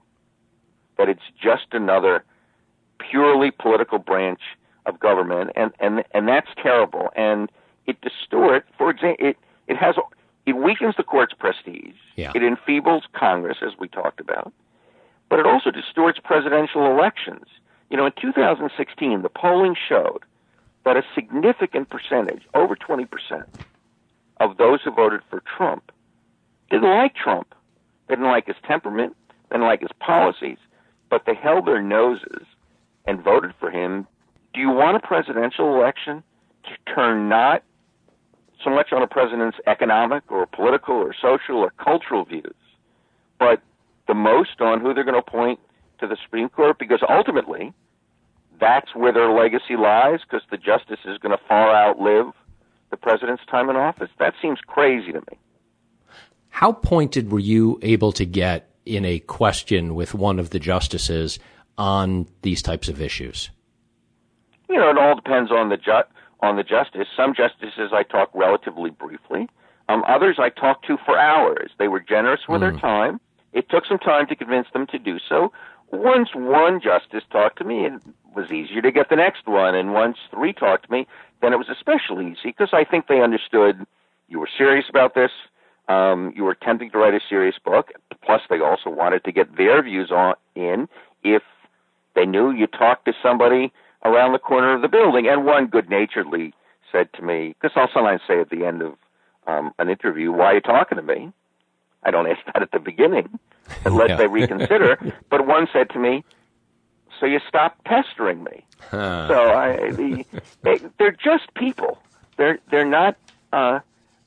that 0.99 1.09
it's 1.09 1.23
just 1.41 1.67
another 1.73 2.25
purely 2.99 3.51
political 3.51 3.99
branch 3.99 4.41
of 4.87 4.99
government, 5.01 5.51
and 5.57 5.73
and 5.81 6.05
and 6.13 6.29
that's 6.29 6.49
terrible. 6.63 7.11
And 7.17 7.51
it 7.87 8.01
distorts. 8.01 8.69
For 8.77 8.91
example, 8.91 9.29
it 9.29 9.37
it 9.67 9.77
has 9.77 9.97
it 10.47 10.57
weakens 10.57 10.95
the 10.97 11.03
court's 11.03 11.35
prestige. 11.35 11.97
Yeah. 12.17 12.33
It 12.35 12.43
enfeebles 12.43 13.03
Congress, 13.13 13.59
as 13.63 13.73
we 13.79 13.89
talked 13.89 14.21
about, 14.21 14.53
but 15.29 15.39
it 15.39 15.47
also 15.47 15.71
distorts 15.71 16.19
presidential 16.23 16.87
elections. 16.87 17.47
You 17.91 17.97
know, 17.97 18.07
in 18.07 18.13
2016, 18.21 19.23
the 19.23 19.29
polling 19.29 19.77
showed 19.89 20.21
that 20.85 20.97
a 20.97 21.03
significant 21.15 21.89
percentage, 21.89 22.43
over 22.55 22.77
20 22.77 23.07
percent, 23.07 23.49
of 24.39 24.57
those 24.57 24.81
who 24.83 24.91
voted 24.91 25.21
for 25.31 25.43
Trump 25.57 25.93
didn't 26.71 26.91
like 26.91 27.15
Trump. 27.15 27.55
They 28.09 28.15
didn't 28.15 28.31
like 28.31 28.47
his 28.47 28.57
temperament. 28.67 29.17
They 29.49 29.57
didn't 29.57 29.67
like 29.67 29.81
his 29.81 29.93
policies, 30.01 30.59
but 31.11 31.25
they 31.27 31.35
held 31.35 31.67
their 31.67 31.83
noses 31.83 32.47
and 33.07 33.23
voted 33.23 33.53
for 33.59 33.71
him. 33.71 34.07
Do 34.53 34.61
you 34.61 34.71
want 34.71 34.97
a 34.97 35.01
presidential 35.01 35.75
election 35.75 36.23
to 36.65 36.95
turn 36.95 37.29
not 37.29 37.63
so 38.63 38.71
much 38.71 38.93
on 38.93 39.03
a 39.03 39.07
president's 39.07 39.59
economic 39.67 40.23
or 40.31 40.47
political 40.47 40.95
or 40.95 41.15
social 41.15 41.57
or 41.57 41.71
cultural 41.71 42.25
views, 42.25 42.55
but 43.39 43.61
the 44.07 44.15
most 44.15 44.61
on 44.61 44.81
who 44.81 44.95
they're 44.95 45.05
going 45.05 45.15
to 45.15 45.21
appoint 45.21 45.61
to 46.01 46.07
the 46.07 46.17
Supreme 46.23 46.49
Court? 46.49 46.79
Because 46.79 47.01
ultimately, 47.09 47.73
that's 48.61 48.95
where 48.95 49.13
their 49.13 49.31
legacy 49.31 49.77
lies, 49.77 50.21
because 50.21 50.47
the 50.51 50.57
justice 50.57 51.01
is 51.05 51.19
going 51.19 51.37
to 51.37 51.45
far 51.47 51.75
outlive 51.75 52.33
the 52.91 52.97
president's 52.97 53.45
time 53.51 53.69
in 53.69 53.77
office. 53.77 54.11
That 54.19 54.35
seems 54.41 54.61
crazy 54.67 55.13
to 55.13 55.21
me. 55.21 55.39
How 56.55 56.71
pointed 56.71 57.33
were 57.33 57.41
you 57.41 57.81
able 57.83 58.13
to 58.13 58.25
get 58.25 58.71
in 58.87 59.05
a 59.05 59.19
question 59.19 59.97
with 59.97 60.15
one 60.15 60.39
of 60.39 60.51
the 60.51 60.61
justices 60.61 61.41
on 61.77 62.29
these 62.43 62.63
types 62.63 62.89
of 62.89 63.03
issues? 63.03 63.51
You 64.69 64.77
know, 64.77 64.89
it 64.89 64.97
all 64.97 65.17
depends 65.17 65.51
on 65.51 65.69
the 65.71 65.77
ju- 65.77 66.09
on 66.43 66.55
the 66.55 66.63
justice. 66.63 67.09
Some 67.17 67.35
justices 67.35 67.91
I 67.93 68.05
talk 68.05 68.31
relatively 68.35 68.91
briefly. 68.91 69.49
Um, 69.89 70.05
others 70.07 70.37
I 70.39 70.49
talked 70.49 70.87
to 70.87 70.97
for 71.05 71.19
hours. 71.19 71.73
They 71.81 71.89
were 71.89 71.99
generous 71.99 72.43
with 72.49 72.61
mm. 72.61 72.71
their 72.71 72.79
time. 72.81 73.19
It 73.53 73.69
took 73.69 73.85
some 73.85 73.99
time 73.99 74.29
to 74.29 74.37
convince 74.37 74.69
them 74.73 74.87
to 74.93 74.99
do 75.01 75.19
so. 75.29 75.53
Once 75.91 76.29
one 76.37 76.81
justice 76.81 77.25
talked 77.33 77.59
to 77.59 77.65
me, 77.65 77.87
it 77.87 78.01
was 78.37 78.53
easier 78.53 78.81
to 78.81 78.93
get 78.93 79.09
the 79.11 79.17
next 79.17 79.49
one. 79.49 79.75
And 79.75 79.93
once 79.93 80.19
three 80.31 80.53
talked 80.53 80.87
to 80.87 80.93
me, 80.93 81.09
then 81.43 81.53
it 81.53 81.57
was 81.57 81.69
especially 81.69 82.27
easy 82.29 82.55
because 82.57 82.71
I 82.73 82.85
think 82.85 83.09
they 83.09 83.21
understood 83.23 83.85
you 84.29 84.39
were 84.39 84.49
serious 84.57 84.87
about 84.89 85.17
this. 85.17 85.33
Um, 85.89 86.33
you 86.35 86.45
were 86.45 86.53
attempting 86.53 86.91
to 86.91 86.99
write 86.99 87.15
a 87.15 87.21
serious 87.29 87.57
book. 87.63 87.93
Plus, 88.25 88.41
they 88.49 88.61
also 88.61 88.89
wanted 88.89 89.25
to 89.25 89.33
get 89.33 89.57
their 89.57 89.83
views 89.83 90.11
on 90.11 90.35
in 90.55 90.89
if 91.23 91.43
they 92.15 92.25
knew 92.25 92.51
you 92.51 92.67
talked 92.67 93.05
to 93.07 93.13
somebody 93.23 93.73
around 94.05 94.33
the 94.33 94.39
corner 94.39 94.75
of 94.75 94.83
the 94.83 94.89
building. 94.89 95.27
And 95.29 95.45
one 95.45 95.67
good 95.67 95.91
naturedly 95.91 96.55
said 96.91 97.13
to 97.15 97.23
me, 97.23 97.55
because 97.61 97.77
I'll 97.77 97.91
sometimes 97.93 98.23
say 98.27 98.41
at 98.41 98.51
the 98.51 98.65
end 98.65 98.83
of 98.83 98.95
um, 99.47 99.73
an 99.79 99.89
interview, 99.89 100.33
"Why 100.33 100.53
are 100.53 100.55
you 100.55 100.61
talking 100.61 100.97
to 100.97 101.03
me?" 101.03 101.33
I 102.03 102.11
don't 102.11 102.27
ask 102.31 102.41
that 102.47 102.63
at 102.63 102.71
the 102.71 102.79
beginning, 102.79 103.39
unless 103.85 104.11
yeah. 104.11 104.17
they 104.17 104.27
reconsider. 104.27 104.99
but 105.31 105.47
one 105.47 105.69
said 105.73 105.91
to 105.91 105.99
me, 105.99 106.25
"So 107.21 107.27
you 107.27 107.41
stopped 107.49 107.85
pestering 107.85 108.45
me." 108.45 108.65
Huh. 108.91 109.29
So 109.29 109.35
I, 109.35 109.91
the, 109.91 110.25
they, 110.63 110.79
they're 110.99 111.13
just 111.13 111.53
people. 111.55 111.99
They're 112.37 112.59
they're 112.71 112.87
not. 112.87 113.17
Uh, 113.53 113.81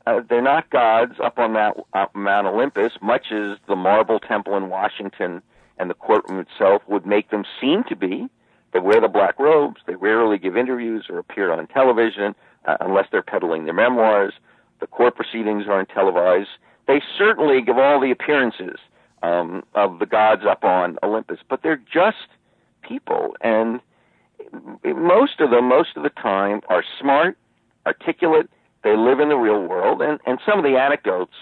uh, 0.07 0.21
they're 0.29 0.41
not 0.41 0.69
gods 0.69 1.15
up 1.21 1.37
on 1.37 1.53
that 1.53 1.75
uh, 1.93 2.05
Mount 2.13 2.47
Olympus, 2.47 2.93
much 3.01 3.27
as 3.31 3.57
the 3.67 3.75
marble 3.75 4.19
temple 4.19 4.55
in 4.55 4.69
Washington 4.69 5.41
and 5.77 5.89
the 5.89 5.93
courtroom 5.93 6.39
itself 6.39 6.81
would 6.87 7.05
make 7.05 7.29
them 7.29 7.43
seem 7.59 7.83
to 7.89 7.95
be. 7.95 8.29
They 8.71 8.79
wear 8.79 9.01
the 9.01 9.09
black 9.09 9.37
robes. 9.37 9.81
They 9.85 9.95
rarely 9.95 10.37
give 10.37 10.55
interviews 10.55 11.07
or 11.09 11.19
appear 11.19 11.51
on 11.51 11.67
television 11.67 12.35
uh, 12.65 12.77
unless 12.79 13.07
they're 13.11 13.21
peddling 13.21 13.65
their 13.65 13.73
memoirs. 13.73 14.33
The 14.79 14.87
court 14.87 15.15
proceedings 15.15 15.65
aren't 15.67 15.89
televised. 15.89 16.49
They 16.87 17.01
certainly 17.17 17.61
give 17.61 17.77
all 17.77 17.99
the 17.99 18.11
appearances 18.11 18.79
um, 19.23 19.63
of 19.75 19.99
the 19.99 20.05
gods 20.05 20.43
up 20.49 20.63
on 20.63 20.97
Olympus, 21.03 21.39
but 21.49 21.63
they're 21.63 21.81
just 21.91 22.27
people, 22.81 23.35
and 23.41 23.81
most 24.85 25.41
of 25.41 25.49
them, 25.49 25.67
most 25.67 25.97
of 25.97 26.03
the 26.03 26.09
time, 26.09 26.61
are 26.69 26.83
smart, 27.01 27.37
articulate, 27.85 28.49
they 28.87 28.95
live 28.95 29.19
in 29.19 29.27
the 29.27 29.35
real 29.35 29.61
world, 29.67 30.01
and, 30.01 30.19
and 30.25 30.39
some 30.45 30.57
of 30.57 30.63
the 30.63 30.77
anecdotes 30.77 31.33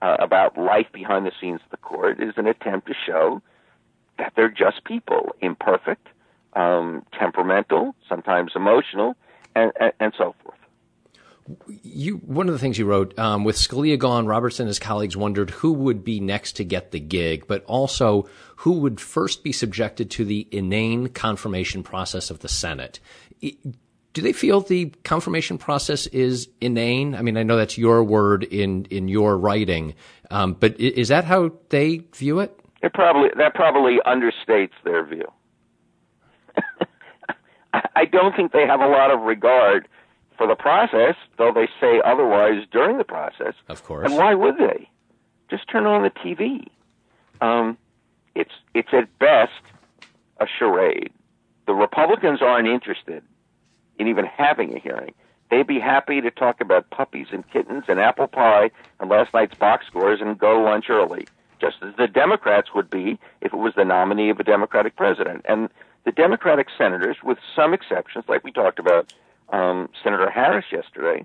uh, 0.00 0.16
about 0.18 0.56
life 0.56 0.86
behind 0.92 1.26
the 1.26 1.32
scenes 1.38 1.60
of 1.64 1.70
the 1.70 1.76
court 1.76 2.22
is 2.22 2.32
an 2.36 2.46
attempt 2.46 2.86
to 2.86 2.94
show 3.06 3.42
that 4.18 4.32
they're 4.34 4.48
just 4.48 4.82
people, 4.84 5.34
imperfect, 5.42 6.06
um, 6.54 7.04
temperamental, 7.18 7.94
sometimes 8.08 8.52
emotional, 8.56 9.14
and, 9.54 9.72
and, 9.78 9.92
and, 10.00 10.14
so 10.16 10.34
forth. 10.42 10.56
You 11.82 12.16
one 12.16 12.48
of 12.48 12.54
the 12.54 12.58
things 12.58 12.78
you 12.78 12.86
wrote 12.86 13.16
um, 13.18 13.44
with 13.44 13.56
Scalia 13.56 13.98
gone, 13.98 14.26
Robertson 14.26 14.64
and 14.64 14.68
his 14.68 14.78
colleagues 14.78 15.16
wondered 15.16 15.50
who 15.50 15.72
would 15.74 16.02
be 16.02 16.18
next 16.18 16.52
to 16.52 16.64
get 16.64 16.92
the 16.92 16.98
gig, 16.98 17.46
but 17.46 17.62
also 17.66 18.26
who 18.56 18.72
would 18.80 19.00
first 19.00 19.44
be 19.44 19.52
subjected 19.52 20.10
to 20.12 20.24
the 20.24 20.48
inane 20.50 21.08
confirmation 21.08 21.82
process 21.82 22.30
of 22.30 22.40
the 22.40 22.48
Senate 22.48 23.00
do 24.16 24.22
they 24.22 24.32
feel 24.32 24.62
the 24.62 24.86
confirmation 25.04 25.58
process 25.58 26.06
is 26.06 26.48
inane? 26.62 27.14
I 27.14 27.20
mean, 27.20 27.36
I 27.36 27.42
know 27.42 27.58
that's 27.58 27.76
your 27.76 28.02
word 28.02 28.44
in 28.44 28.86
in 28.86 29.08
your 29.08 29.36
writing, 29.36 29.94
um, 30.30 30.54
but 30.54 30.80
is 30.80 31.08
that 31.08 31.26
how 31.26 31.52
they 31.68 31.98
view 32.14 32.40
it? 32.40 32.58
It 32.82 32.94
probably 32.94 33.28
that 33.36 33.54
probably 33.54 33.98
understates 34.06 34.72
their 34.84 35.04
view. 35.04 35.30
I 37.74 38.06
don't 38.06 38.34
think 38.34 38.52
they 38.52 38.66
have 38.66 38.80
a 38.80 38.86
lot 38.86 39.10
of 39.10 39.20
regard 39.20 39.86
for 40.38 40.46
the 40.46 40.54
process, 40.54 41.16
though 41.36 41.52
they 41.54 41.68
say 41.78 42.00
otherwise 42.02 42.64
during 42.72 42.96
the 42.96 43.04
process. 43.04 43.52
Of 43.68 43.84
course. 43.84 44.06
And 44.06 44.16
why 44.16 44.32
would 44.32 44.56
they? 44.56 44.88
Just 45.50 45.68
turn 45.70 45.84
on 45.84 46.04
the 46.04 46.10
TV. 46.10 46.68
Um, 47.42 47.76
it's 48.34 48.54
it's 48.72 48.94
at 48.94 49.18
best 49.18 49.60
a 50.40 50.46
charade. 50.58 51.12
The 51.66 51.74
Republicans 51.74 52.40
aren't 52.40 52.66
interested 52.66 53.22
in 53.98 54.08
even 54.08 54.24
having 54.24 54.74
a 54.74 54.78
hearing. 54.78 55.14
They'd 55.50 55.66
be 55.66 55.78
happy 55.78 56.20
to 56.20 56.30
talk 56.30 56.60
about 56.60 56.90
puppies 56.90 57.28
and 57.30 57.48
kittens 57.50 57.84
and 57.88 58.00
apple 58.00 58.26
pie 58.26 58.70
and 58.98 59.08
last 59.08 59.32
night's 59.32 59.54
box 59.54 59.86
scores 59.86 60.20
and 60.20 60.38
go 60.38 60.60
lunch 60.60 60.86
early, 60.90 61.26
just 61.60 61.76
as 61.82 61.94
the 61.96 62.08
Democrats 62.08 62.70
would 62.74 62.90
be 62.90 63.18
if 63.40 63.52
it 63.52 63.56
was 63.56 63.74
the 63.76 63.84
nominee 63.84 64.30
of 64.30 64.40
a 64.40 64.44
Democratic 64.44 64.96
president. 64.96 65.42
And 65.48 65.68
the 66.04 66.12
Democratic 66.12 66.68
senators, 66.76 67.18
with 67.22 67.38
some 67.54 67.72
exceptions, 67.72 68.24
like 68.28 68.44
we 68.44 68.52
talked 68.52 68.78
about 68.78 69.12
um, 69.50 69.88
Senator 70.02 70.30
Harris 70.30 70.66
yesterday, 70.72 71.24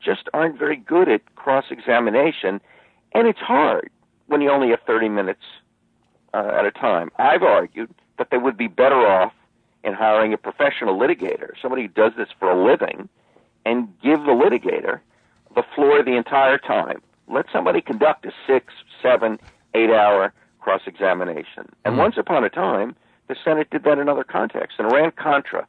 just 0.00 0.28
aren't 0.32 0.58
very 0.58 0.76
good 0.76 1.08
at 1.08 1.34
cross 1.34 1.66
examination, 1.70 2.60
and 3.12 3.26
it's 3.26 3.38
hard 3.38 3.90
when 4.26 4.40
you 4.40 4.50
only 4.50 4.70
have 4.70 4.80
30 4.86 5.08
minutes 5.08 5.42
uh, 6.32 6.52
at 6.58 6.64
a 6.64 6.70
time. 6.70 7.10
I've 7.18 7.42
argued 7.42 7.94
that 8.18 8.28
they 8.30 8.38
would 8.38 8.56
be 8.56 8.68
better 8.68 9.06
off 9.06 9.32
in 9.84 9.92
hiring 9.92 10.32
a 10.32 10.38
professional 10.38 10.98
litigator, 10.98 11.50
somebody 11.60 11.82
who 11.82 11.88
does 11.88 12.12
this 12.16 12.28
for 12.38 12.50
a 12.50 12.64
living, 12.64 13.08
and 13.66 13.88
give 14.02 14.20
the 14.20 14.32
litigator 14.32 15.00
the 15.54 15.62
floor 15.74 16.02
the 16.02 16.16
entire 16.16 16.58
time. 16.58 17.00
Let 17.28 17.46
somebody 17.52 17.80
conduct 17.80 18.26
a 18.26 18.32
six, 18.46 18.72
seven, 19.02 19.38
eight 19.74 19.90
hour 19.90 20.32
cross 20.60 20.82
examination. 20.86 21.68
And 21.84 21.94
mm 21.94 21.98
once 21.98 22.16
upon 22.16 22.44
a 22.44 22.50
time, 22.50 22.96
the 23.28 23.36
Senate 23.44 23.68
did 23.70 23.84
that 23.84 23.98
in 23.98 24.08
other 24.08 24.24
contexts. 24.24 24.78
And 24.78 24.90
Iran 24.90 25.12
Contra, 25.12 25.66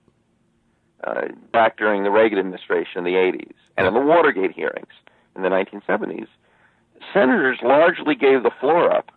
uh, 1.04 1.28
back 1.52 1.78
during 1.78 2.04
the 2.04 2.12
Reagan 2.12 2.40
administration 2.40 3.00
in 3.00 3.04
the 3.04 3.18
80s, 3.20 3.54
and 3.78 3.88
in 3.88 3.94
the 3.94 4.00
Watergate 4.00 4.52
hearings 4.52 4.94
in 5.36 5.44
the 5.44 5.50
1970s, 5.50 6.28
senators 7.14 7.60
largely 7.62 8.16
gave 8.16 8.44
the 8.44 8.52
floor 8.60 8.92
up 8.92 9.12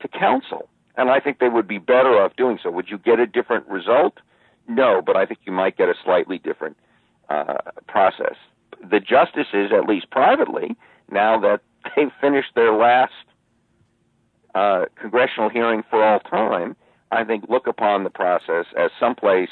to 0.00 0.08
counsel. 0.08 0.68
And 0.96 1.10
I 1.10 1.20
think 1.20 1.38
they 1.38 1.48
would 1.48 1.68
be 1.68 1.78
better 1.78 2.20
off 2.20 2.34
doing 2.36 2.58
so. 2.62 2.70
Would 2.70 2.90
you 2.90 2.98
get 2.98 3.20
a 3.20 3.26
different 3.26 3.68
result? 3.68 4.18
No, 4.68 5.00
but 5.04 5.16
I 5.16 5.24
think 5.26 5.40
you 5.44 5.52
might 5.52 5.76
get 5.76 5.88
a 5.88 5.94
slightly 6.04 6.38
different 6.38 6.76
uh, 7.30 7.56
process. 7.88 8.36
The 8.78 9.00
justices, 9.00 9.72
at 9.72 9.88
least 9.88 10.10
privately, 10.10 10.76
now 11.10 11.40
that 11.40 11.60
they've 11.96 12.12
finished 12.20 12.54
their 12.54 12.72
last 12.72 13.12
uh, 14.54 14.84
congressional 15.00 15.48
hearing 15.48 15.82
for 15.88 16.04
all 16.04 16.20
time, 16.20 16.76
I 17.10 17.24
think 17.24 17.44
look 17.48 17.66
upon 17.66 18.04
the 18.04 18.10
process 18.10 18.66
as 18.76 18.90
someplace 19.00 19.48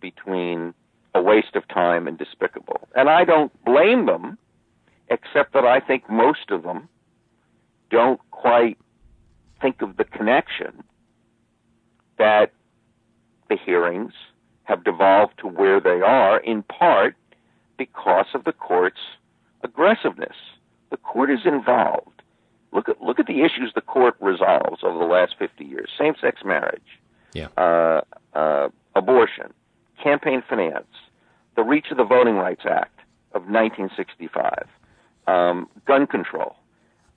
between 0.00 0.74
a 1.14 1.22
waste 1.22 1.54
of 1.54 1.66
time 1.68 2.06
and 2.08 2.18
despicable. 2.18 2.88
And 2.94 3.08
I 3.08 3.24
don't 3.24 3.52
blame 3.64 4.06
them, 4.06 4.36
except 5.08 5.52
that 5.54 5.64
I 5.64 5.80
think 5.80 6.10
most 6.10 6.50
of 6.50 6.64
them 6.64 6.88
don't 7.90 8.20
quite 8.32 8.76
think 9.62 9.80
of 9.80 9.96
the 9.96 10.04
connection 10.04 10.82
that 12.18 12.52
the 13.48 13.56
hearings 13.56 14.12
have 14.66 14.84
devolved 14.84 15.38
to 15.38 15.46
where 15.46 15.80
they 15.80 16.00
are, 16.02 16.38
in 16.38 16.62
part 16.64 17.16
because 17.78 18.26
of 18.34 18.44
the 18.44 18.52
court's 18.52 19.00
aggressiveness. 19.62 20.36
The 20.90 20.96
court 20.98 21.30
is 21.30 21.40
involved. 21.44 22.22
Look 22.72 22.88
at 22.88 23.00
look 23.00 23.18
at 23.18 23.26
the 23.26 23.42
issues 23.42 23.72
the 23.74 23.80
court 23.80 24.16
resolves 24.20 24.82
over 24.82 24.98
the 24.98 25.04
last 25.04 25.36
50 25.38 25.64
years: 25.64 25.88
same-sex 25.96 26.42
marriage, 26.44 27.00
yeah. 27.32 27.48
uh, 27.56 28.02
uh, 28.34 28.68
abortion, 28.94 29.52
campaign 30.02 30.42
finance, 30.48 30.86
the 31.54 31.62
reach 31.62 31.86
of 31.90 31.96
the 31.96 32.04
Voting 32.04 32.34
Rights 32.34 32.62
Act 32.68 33.00
of 33.32 33.42
1965, 33.42 34.66
um, 35.26 35.68
gun 35.86 36.06
control, 36.06 36.56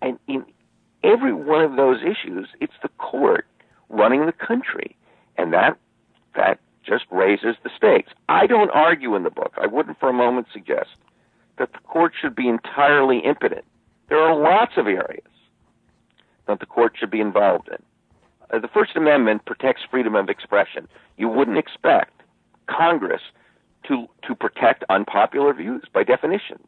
and 0.02 0.20
in 0.28 0.46
every 1.04 1.34
one 1.34 1.64
of 1.64 1.76
those 1.76 2.02
issues, 2.02 2.48
it's 2.62 2.74
the 2.82 2.90
court 3.00 3.46
running 3.90 4.26
the 4.28 4.32
country, 4.32 4.96
and 5.38 5.52
that 5.52 5.78
that 6.36 6.60
just 6.90 7.06
raises 7.12 7.56
the 7.64 7.70
stakes. 7.78 8.12
I 8.28 8.48
don't 8.48 8.72
argue 8.72 9.16
in 9.16 9.22
the 9.24 9.30
book. 9.30 9.54
I 9.62 9.68
wouldn't 9.68 10.00
for 10.00 10.10
a 10.10 10.14
moment 10.14 10.48
suggest 10.52 10.90
that 11.58 11.72
the 11.74 11.80
court 11.80 12.14
should 12.20 12.36
be 12.36 12.48
entirely 12.48 13.20
impotent. 13.20 13.66
There 14.08 14.18
are 14.18 14.36
lots 14.36 14.74
of 14.76 14.88
areas 14.88 15.30
that 16.48 16.60
the 16.60 16.66
court 16.66 16.96
should 16.98 17.12
be 17.12 17.22
involved 17.22 17.70
in. 17.70 17.78
Uh, 18.50 18.60
the 18.60 18.68
First 18.68 18.96
Amendment 18.96 19.46
protects 19.46 19.84
freedom 19.92 20.16
of 20.16 20.30
expression. 20.30 20.88
You 21.18 21.28
wouldn't 21.28 21.60
expect 21.60 22.24
Congress 22.66 23.22
to 23.88 24.08
to 24.24 24.34
protect 24.34 24.84
unpopular 24.90 25.54
views 25.54 25.84
by 25.94 26.04
definition. 26.04 26.60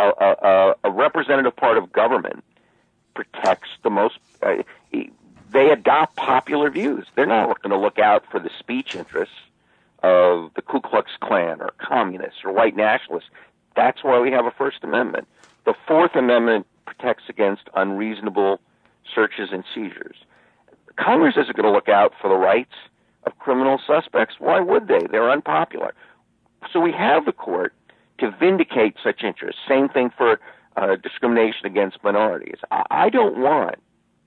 A, 0.00 0.08
a, 0.08 0.74
a 0.82 0.90
representative 0.90 1.54
part 1.54 1.78
of 1.78 1.92
government 1.92 2.42
protects 3.14 3.68
the 3.84 3.90
most. 3.90 4.18
Uh, 4.42 4.64
they 5.52 5.70
adopt 5.70 6.16
popular 6.16 6.68
views. 6.68 7.06
They're 7.14 7.26
not 7.26 7.62
going 7.62 7.70
to 7.70 7.78
look 7.78 8.00
out 8.00 8.24
for 8.28 8.40
the 8.40 8.50
speech 8.58 8.96
interests 8.96 9.36
of 10.04 10.52
the 10.54 10.60
Ku 10.60 10.80
Klux 10.80 11.10
Klan 11.22 11.62
or 11.62 11.72
communists 11.78 12.40
or 12.44 12.52
white 12.52 12.76
nationalists. 12.76 13.30
That's 13.74 14.04
why 14.04 14.20
we 14.20 14.30
have 14.32 14.44
a 14.44 14.50
First 14.50 14.78
Amendment. 14.82 15.26
The 15.64 15.74
Fourth 15.88 16.14
Amendment 16.14 16.66
protects 16.84 17.24
against 17.30 17.62
unreasonable 17.74 18.60
searches 19.14 19.48
and 19.50 19.64
seizures. 19.74 20.16
Congress 20.96 21.36
isn't 21.38 21.56
going 21.56 21.64
to 21.64 21.72
look 21.72 21.88
out 21.88 22.12
for 22.20 22.28
the 22.28 22.36
rights 22.36 22.74
of 23.24 23.38
criminal 23.38 23.80
suspects. 23.86 24.34
Why 24.38 24.60
would 24.60 24.88
they? 24.88 25.06
They're 25.10 25.30
unpopular. 25.30 25.94
So 26.70 26.80
we 26.80 26.92
have 26.92 27.24
the 27.24 27.32
court 27.32 27.72
to 28.18 28.30
vindicate 28.30 28.96
such 29.02 29.24
interests. 29.24 29.60
Same 29.66 29.88
thing 29.88 30.10
for 30.16 30.38
uh, 30.76 30.96
discrimination 30.96 31.64
against 31.64 32.04
minorities. 32.04 32.58
I, 32.70 32.82
I 32.90 33.08
don't 33.08 33.38
want 33.38 33.76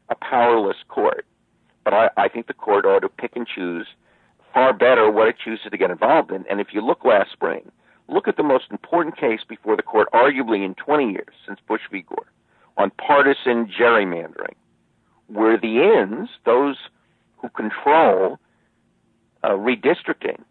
a 0.09 0.15
powerless 0.15 0.77
court, 0.87 1.27
but 1.83 1.93
I, 1.93 2.09
I 2.17 2.27
think 2.29 2.47
the 2.47 2.53
court 2.53 2.83
ought 2.85 3.01
to 3.01 3.09
pick 3.09 3.35
and 3.35 3.47
choose 3.47 3.85
far 4.57 4.73
better 4.73 5.11
what 5.11 5.27
it 5.27 5.35
chooses 5.37 5.67
to 5.69 5.77
get 5.77 5.91
involved 5.91 6.31
in. 6.31 6.43
And 6.49 6.59
if 6.59 6.69
you 6.73 6.81
look 6.81 7.05
last 7.05 7.31
spring, 7.31 7.71
look 8.09 8.27
at 8.27 8.37
the 8.37 8.43
most 8.43 8.65
important 8.71 9.15
case 9.15 9.41
before 9.47 9.75
the 9.75 9.83
court, 9.83 10.07
arguably 10.11 10.65
in 10.65 10.73
20 10.73 11.11
years 11.11 11.35
since 11.45 11.59
Bush 11.67 11.81
v. 11.91 12.01
Gore, 12.01 12.25
on 12.75 12.89
partisan 12.97 13.67
gerrymandering, 13.67 14.55
where 15.27 15.59
the 15.59 15.83
ends, 15.95 16.31
those 16.43 16.75
who 17.37 17.49
control 17.49 18.39
uh, 19.43 19.49
redistricting 19.49 20.41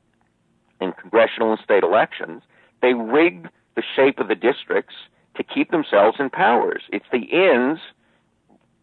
in 0.81 0.93
congressional 0.93 1.51
and 1.51 1.61
state 1.65 1.83
elections, 1.83 2.43
they 2.83 2.95
rig 2.95 3.49
the 3.75 3.83
shape 3.97 4.21
of 4.21 4.29
the 4.29 4.37
districts 4.37 4.95
to 5.37 5.43
keep 5.43 5.73
themselves 5.73 6.19
in 6.21 6.31
powers. 6.31 6.83
It's 6.93 7.07
the 7.11 7.25
ins 7.25 7.81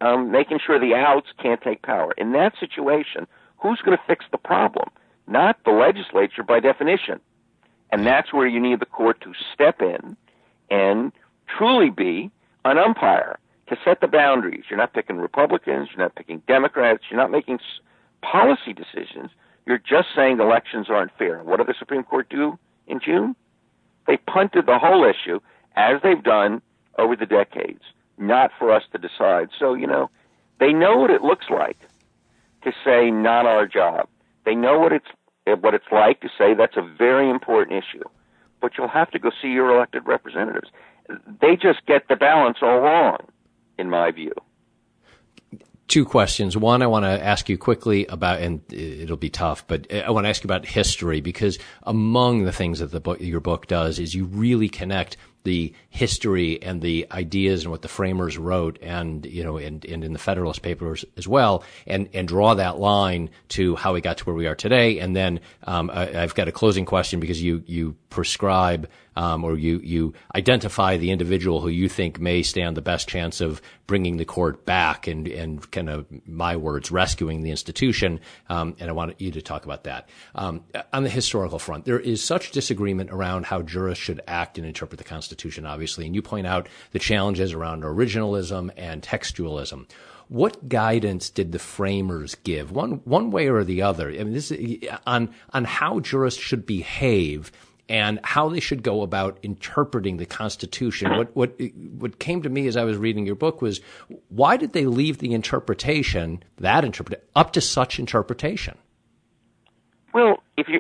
um, 0.01 0.31
making 0.31 0.59
sure 0.59 0.81
the 0.81 0.95
outs 0.95 1.29
can't 1.41 1.62
take 1.62 1.81
power. 1.81 2.12
In 2.17 2.33
that 2.33 2.55
situation, 2.59 3.25
who's 3.57 3.79
going 3.79 3.97
to 3.97 4.03
fix 4.05 4.25
the 4.29 4.38
problem? 4.38 4.89
Not 5.27 5.57
the 5.63 5.71
legislature 5.71 6.43
by 6.43 6.59
definition. 6.59 7.19
And 7.91 8.05
that's 8.05 8.33
where 8.33 8.47
you 8.47 8.59
need 8.59 8.79
the 8.79 8.86
court 8.86 9.21
to 9.21 9.33
step 9.53 9.81
in 9.81 10.17
and 10.69 11.12
truly 11.47 11.89
be 11.89 12.31
an 12.65 12.77
umpire 12.77 13.38
to 13.67 13.77
set 13.83 14.01
the 14.01 14.07
boundaries. 14.07 14.63
You're 14.69 14.77
not 14.77 14.93
picking 14.93 15.17
Republicans, 15.17 15.89
you're 15.91 16.03
not 16.03 16.15
picking 16.15 16.41
Democrats, 16.47 17.03
you're 17.09 17.19
not 17.19 17.31
making 17.31 17.59
policy 18.21 18.73
decisions. 18.73 19.29
You're 19.65 19.77
just 19.77 20.09
saying 20.15 20.39
elections 20.39 20.88
aren't 20.89 21.15
fair. 21.17 21.43
What 21.43 21.57
did 21.57 21.67
the 21.67 21.75
Supreme 21.77 22.03
Court 22.03 22.29
do 22.29 22.57
in 22.88 22.99
June? 22.99 23.36
They 24.07 24.17
punted 24.17 24.65
the 24.65 24.79
whole 24.79 25.05
issue 25.05 25.39
as 25.75 26.01
they've 26.01 26.21
done 26.21 26.62
over 26.97 27.15
the 27.15 27.25
decades, 27.25 27.83
not 28.17 28.51
for 28.59 28.71
us 28.71 28.83
to 28.91 28.97
decide. 28.97 29.49
So, 29.57 29.73
you 29.73 29.88
know, 29.88 30.09
they 30.59 30.73
know 30.73 30.97
what 30.97 31.09
it 31.09 31.21
looks 31.21 31.45
like 31.49 31.77
to 32.63 32.73
say 32.83 33.12
not 33.12 33.45
our 33.45 33.65
job. 33.67 34.07
They 34.45 34.56
know 34.56 34.79
what 34.79 34.91
it's 34.91 35.08
eh, 35.47 35.56
what 35.60 35.73
it's 35.73 35.91
like 35.91 36.21
to 36.21 36.29
say 36.38 36.53
that's 36.53 36.77
a 36.77 36.82
very 36.97 37.29
important 37.29 37.77
issue. 37.77 38.03
But 38.62 38.73
you'll 38.77 38.88
have 38.88 39.12
to 39.12 39.19
go 39.19 39.32
see 39.41 39.49
your 39.49 39.75
elected 39.75 40.06
representatives. 40.06 40.69
They 41.41 41.56
just 41.56 41.86
get 41.86 42.08
the 42.08 42.15
balance 42.15 42.58
all 42.62 42.79
wrong, 42.79 43.17
in 43.77 43.89
my 43.89 44.12
view 44.12 44.34
two 45.93 46.06
questions. 46.06 46.58
One, 46.58 46.82
I 46.82 46.88
want 46.88 47.06
to 47.06 47.23
ask 47.23 47.49
you 47.49 47.58
quickly 47.58 48.08
about, 48.08 48.41
and 48.41 48.62
it'll 48.73 49.15
be 49.15 49.29
tough, 49.29 49.67
but 49.67 49.93
I 49.93 50.10
want 50.10 50.25
to 50.25 50.29
ask 50.29 50.43
you 50.43 50.47
about 50.47 50.65
history 50.65 51.21
because 51.21 51.60
among 51.84 52.45
the 52.45 52.51
things 52.51 52.79
that 52.79 52.91
the 52.91 52.99
book, 52.99 53.19
your 53.19 53.39
book 53.39 53.67
does 53.67 53.99
is 53.99 54.15
you 54.15 54.25
really 54.25 54.69
connect 54.69 55.17
the 55.43 55.73
history 55.89 56.62
and 56.62 56.82
the 56.82 57.06
ideas 57.12 57.63
and 57.63 57.71
what 57.71 57.82
the 57.82 57.88
framers 57.88 58.38
wrote 58.38 58.79
and 58.82 59.25
you 59.25 59.43
know 59.43 59.58
and, 59.58 59.86
and 59.86 60.03
in 60.03 60.13
the 60.13 60.19
federalist 60.19 60.62
papers 60.62 61.03
as 61.17 61.27
well 61.27 61.63
and 61.86 62.10
and 62.13 62.27
draw 62.27 62.53
that 62.53 62.79
line 62.79 63.29
to 63.49 63.75
how 63.75 63.93
we 63.93 64.01
got 64.01 64.17
to 64.17 64.23
where 64.25 64.36
we 64.36 64.47
are 64.47 64.56
today. 64.56 64.99
And 64.99 65.15
then 65.15 65.39
um, 65.65 65.89
I, 65.93 66.06
have 66.06 66.36
got 66.36 66.47
a 66.47 66.51
closing 66.51 66.86
question 66.86 67.19
because 67.19 67.41
you 67.41 67.63
you 67.65 67.95
prescribe 68.13 68.88
um, 69.15 69.43
or 69.43 69.58
you 69.58 69.80
you 69.84 70.13
identify 70.36 70.97
the 70.97 71.12
individual 71.12 71.62
who 71.62 71.67
you 71.67 71.89
think 71.89 72.19
may 72.19 72.43
stand 72.43 72.78
the 72.78 72.82
best 72.82 73.08
chance 73.08 73.41
of 73.41 73.62
bringing 73.88 74.17
the 74.17 74.26
court 74.26 74.65
back 74.65 75.08
and 75.08 75.28
and 75.28 75.69
kind 75.71 75.89
of 75.89 76.06
my 76.26 76.56
words 76.56 76.91
rescuing 76.91 77.41
the 77.41 77.52
institution 77.52 78.19
um, 78.49 78.76
and 78.80 78.89
I 78.89 78.93
want 78.93 79.19
you 79.19 79.32
to 79.32 79.41
talk 79.41 79.65
about 79.65 79.84
that. 79.84 80.10
Um, 80.36 80.63
on 80.91 81.04
the 81.04 81.10
historical 81.10 81.60
front 81.60 81.86
there 81.86 81.99
is 81.99 82.23
such 82.23 82.52
disagreement 82.52 83.10
around 83.12 83.47
how 83.47 83.62
jurists 83.62 84.04
should 84.04 84.21
act 84.28 84.58
and 84.58 84.65
interpret 84.65 84.99
the 84.99 85.04
Constitution 85.04 85.65
obviously 85.65 86.06
and 86.06 86.15
you 86.15 86.21
point 86.21 86.47
out 86.47 86.69
the 86.91 86.99
challenges 86.99 87.54
around 87.54 87.84
originalism 87.84 88.71
and 88.78 89.02
textualism. 89.02 89.88
What 90.30 90.69
guidance 90.69 91.30
did 91.30 91.52
the 91.52 91.60
framers 91.60 92.36
give 92.36 92.71
one 92.71 93.02
one 93.04 93.30
way 93.30 93.49
or 93.49 93.63
the 93.63 93.82
other? 93.82 94.10
I 94.10 94.23
mean 94.23 94.34
this 94.34 94.52
on 95.06 95.30
on 95.52 95.65
how 95.65 95.99
jurists 95.99 96.41
should 96.41 96.65
behave 96.65 97.52
and 97.89 98.19
how 98.24 98.50
they 98.50 98.60
should 98.60 98.82
go 98.82 99.02
about 99.02 99.38
interpreting 99.43 100.17
the 100.17 100.26
Constitution. 100.26 101.17
What 101.17 101.36
what 101.36 101.60
what 101.98 102.19
came 102.19 102.41
to 102.43 102.50
me 102.50 102.67
as 102.67 102.78
I 102.78 102.84
was 102.84 102.98
reading 102.98 103.26
your 103.26 103.36
book 103.36 103.62
was 103.62 103.82
why 104.30 104.58
did 104.58 104.74
they 104.74 104.86
leave 104.86 105.17
the 105.17 105.34
interpretation 105.34 106.43
that 106.58 106.86
interpret 106.86 107.28
up 107.36 107.54
to 107.54 107.62
such 107.62 108.00
interpretation? 108.00 108.78
Well, 110.13 110.41
if 110.58 110.67
you 110.69 110.80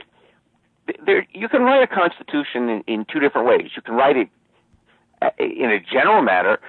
there, 1.05 1.25
you 1.33 1.49
can 1.49 1.61
write 1.61 1.83
a 1.83 1.87
constitution 1.87 2.69
in, 2.69 2.83
in 2.87 3.05
two 3.11 3.19
different 3.19 3.47
ways. 3.47 3.71
You 3.75 3.81
can 3.81 3.95
write 3.95 4.17
it 4.17 4.29
uh, 5.21 5.29
in 5.39 5.71
a 5.71 5.79
general 5.79 6.21
manner, 6.21 6.59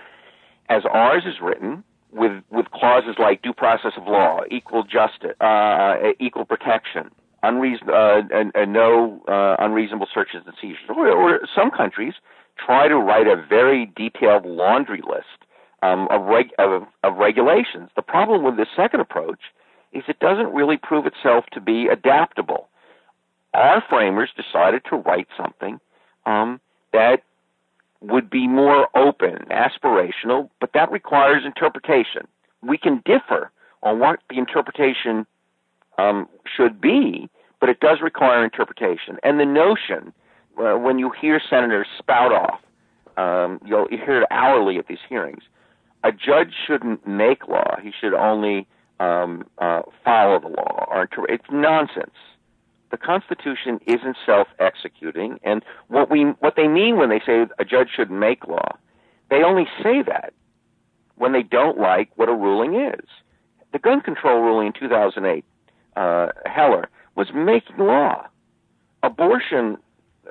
as 0.69 0.83
ours 0.91 1.25
is 1.27 1.41
written, 1.41 1.85
with 2.13 2.43
with 2.51 2.71
clauses 2.71 3.17
like 3.19 3.43
due 3.43 3.53
process 3.53 3.93
of 3.97 4.07
law, 4.07 4.41
equal 4.51 4.85
justice, 4.85 5.35
uh, 5.41 5.97
equal 6.19 6.45
protection, 6.45 7.11
unreason, 7.45 7.89
uh, 7.91 8.23
and, 8.33 8.53
and 8.55 8.73
no 8.73 9.23
uh, 9.29 9.57
unreasonable 9.59 10.09
searches 10.13 10.43
and 10.47 10.55
seizures. 10.61 10.89
Or, 10.89 11.09
or, 11.09 11.41
some 11.55 11.71
countries 11.71 12.15
try 12.65 12.89
to 12.89 12.97
write 12.97 13.27
a 13.27 13.37
very 13.37 13.93
detailed 13.97 14.47
laundry 14.47 15.03
list 15.07 15.45
um, 15.83 16.09
of, 16.11 16.23
reg- 16.23 16.55
of, 16.59 16.83
of 17.03 17.17
regulations. 17.17 17.91
The 17.97 18.03
problem 18.03 18.43
with 18.43 18.57
this 18.57 18.69
second 18.75 19.01
approach 19.01 19.41
is 19.93 20.05
it 20.09 20.19
doesn't 20.19 20.53
really 20.53 20.77
prove 20.77 21.07
itself 21.07 21.45
to 21.53 21.61
be 21.61 21.87
adaptable. 21.87 22.69
Our 23.53 23.83
framers 23.89 24.31
decided 24.37 24.83
to 24.91 24.97
write 24.97 25.29
something 25.37 25.79
um, 26.27 26.61
that 26.93 27.23
would 28.01 28.29
be 28.29 28.47
more 28.49 28.89
open, 28.97 29.47
aspirational, 29.51 30.51
but 30.61 30.71
that 30.75 30.91
requires 30.91 31.45
interpretation. 31.45 32.27
We 32.63 32.79
can 32.79 33.03
differ 33.05 33.51
on 33.83 33.99
what 33.99 34.21
the 34.29 34.39
interpretation 34.39 35.27
um, 35.99 36.29
should 36.57 36.81
be, 36.81 37.29
but 37.61 37.69
it 37.69 37.81
does 37.81 38.01
require 38.03 38.45
interpretation. 38.45 39.19
And 39.23 39.41
the 39.41 39.45
notion, 39.45 40.13
uh, 40.59 40.75
when 40.79 40.99
you 40.99 41.11
hear 41.11 41.41
senators 41.49 41.87
spout 41.99 42.33
off, 42.33 42.61
um, 43.17 43.61
you'll 43.65 43.89
hear 43.89 44.23
it 44.23 44.29
hourly 44.31 44.79
at 44.79 44.87
these 44.89 44.99
hearings. 45.09 45.43
A 46.03 46.13
judge 46.13 46.53
shouldn't 46.67 47.07
make 47.07 47.49
law; 47.49 47.77
he 47.83 47.93
should 47.99 48.13
only 48.15 48.67
um, 49.01 49.47
uh, 49.59 49.83
follow 50.05 50.41
the 50.41 50.49
law. 50.49 50.87
Or 50.89 51.03
inter- 51.03 51.27
it's 51.27 51.45
nonsense. 51.51 52.15
The 52.91 52.97
Constitution 52.99 53.81
isn't 53.87 54.17
self-executing, 54.25 55.41
and 55.43 55.65
what 55.89 56.11
we 56.11 56.25
what 56.41 56.55
they 56.57 56.69
mean 56.69 56.97
when 56.97 57.09
they 57.09 57.21
say 57.25 57.47
a 57.59 57.65
judge 57.65 57.89
shouldn't 57.97 58.19
make 58.19 58.47
law, 58.47 58.77
they 59.31 59.43
only 59.43 59.67
say 59.83 60.03
that 60.03 60.33
when 61.17 61.33
they 61.33 61.43
don't 61.43 61.79
like 61.79 62.11
what 62.17 62.29
a 62.29 62.35
ruling 62.35 62.75
is. 62.75 63.07
The 63.73 63.79
gun 63.79 64.01
control 64.01 64.41
ruling 64.41 64.69
in 64.69 64.73
2008 64.73 65.45
uh, 65.97 66.29
Heller 66.47 66.89
was 67.17 67.29
making 67.35 67.79
law. 67.79 68.27
Abortion 69.03 69.79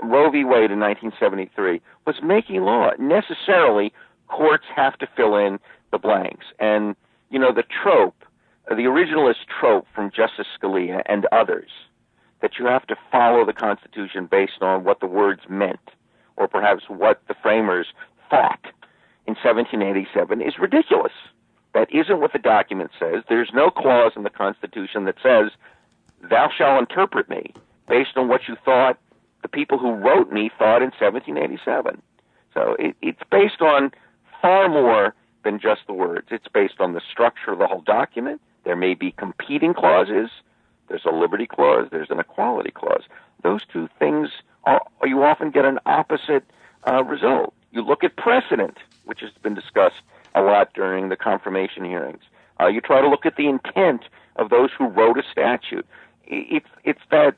Roe 0.02 0.30
v. 0.30 0.44
Wade 0.44 0.72
in 0.72 0.80
1973 0.80 1.82
was 2.06 2.16
making 2.24 2.62
law. 2.62 2.92
Necessarily, 3.00 3.94
courts 4.28 4.66
have 4.76 4.98
to 4.98 5.08
fill 5.16 5.38
in 5.38 5.60
the 5.92 5.98
blanks. 5.98 6.46
And, 6.60 6.96
you 7.30 7.40
know, 7.40 7.54
the 7.54 7.64
trope, 7.64 8.24
the 8.68 8.84
originalist 8.84 9.46
trope 9.60 9.86
from 9.94 10.10
Justice 10.10 10.48
Scalia 10.60 11.02
and 11.06 11.26
others, 11.32 11.70
that 12.42 12.60
you 12.60 12.66
have 12.66 12.86
to 12.88 12.96
follow 13.12 13.46
the 13.46 13.54
Constitution 13.54 14.28
based 14.30 14.62
on 14.62 14.84
what 14.84 15.00
the 15.00 15.08
words 15.08 15.42
meant, 15.50 15.92
or 16.36 16.48
perhaps 16.48 16.84
what 16.88 17.22
the 17.28 17.36
framers 17.42 17.88
thought 18.30 18.66
in 19.26 19.36
1787, 19.36 20.42
is 20.42 20.60
ridiculous. 20.60 21.14
That 21.74 21.94
isn't 21.94 22.20
what 22.20 22.34
the 22.34 22.40
document 22.40 22.92
says. 23.00 23.24
There's 23.28 23.52
no 23.54 23.70
clause 23.70 24.14
in 24.16 24.24
the 24.24 24.30
Constitution 24.30 25.06
that 25.06 25.16
says, 25.24 25.52
thou 26.22 26.50
shalt 26.56 26.80
interpret 26.80 27.30
me 27.30 27.54
based 27.88 28.16
on 28.16 28.28
what 28.28 28.48
you 28.48 28.56
thought 28.64 28.98
the 29.44 29.48
people 29.48 29.78
who 29.78 29.92
wrote 29.92 30.32
me 30.32 30.50
thought 30.58 30.82
in 30.82 30.92
1787. 31.00 32.02
So 32.54 32.76
it, 32.80 32.96
it's 33.02 33.22
based 33.30 33.62
on 33.62 33.92
far 34.42 34.70
more 34.70 35.14
than 35.44 35.60
just 35.60 35.82
the 35.86 35.94
words. 35.94 36.28
It's 36.32 36.48
based 36.48 36.80
on 36.80 36.94
the 36.94 37.02
structure 37.12 37.52
of 37.52 37.60
the 37.60 37.68
whole 37.68 37.82
document. 37.82 38.42
There 38.64 38.76
may 38.76 38.94
be 38.94 39.12
competing 39.12 39.74
clauses. 39.74 40.30
There's 40.88 41.06
a 41.06 41.12
liberty 41.12 41.46
clause. 41.46 41.90
There's 41.92 42.10
an 42.10 42.20
equality 42.20 42.72
clause. 42.72 43.04
Those 43.44 43.62
two 43.66 43.90
things 44.00 44.30
are, 44.64 44.82
you 45.04 45.24
often 45.24 45.52
get 45.52 45.66
an 45.66 45.80
opposite 45.86 46.46
uh, 46.90 47.04
result. 47.04 47.54
You 47.72 47.82
look 47.82 48.04
at 48.04 48.16
precedent, 48.16 48.78
which 49.04 49.20
has 49.20 49.32
been 49.42 49.54
discussed 49.54 50.02
a 50.36 50.42
lot 50.42 50.74
during 50.74 51.10
the 51.10 51.16
confirmation 51.16 51.86
hearings. 51.86 52.22
Uh, 52.60 52.68
you 52.68 52.82
try 52.82 53.02
to 53.02 53.08
look 53.08 53.26
at 53.26 53.36
the 53.36 53.48
intent 53.48 54.04
of 54.36 54.50
those 54.50 54.70
who 54.78 54.88
wrote 54.88 55.18
a 55.18 55.24
statute. 55.32 55.86
It's 56.26 56.68
it's 56.84 57.02
that 57.12 57.36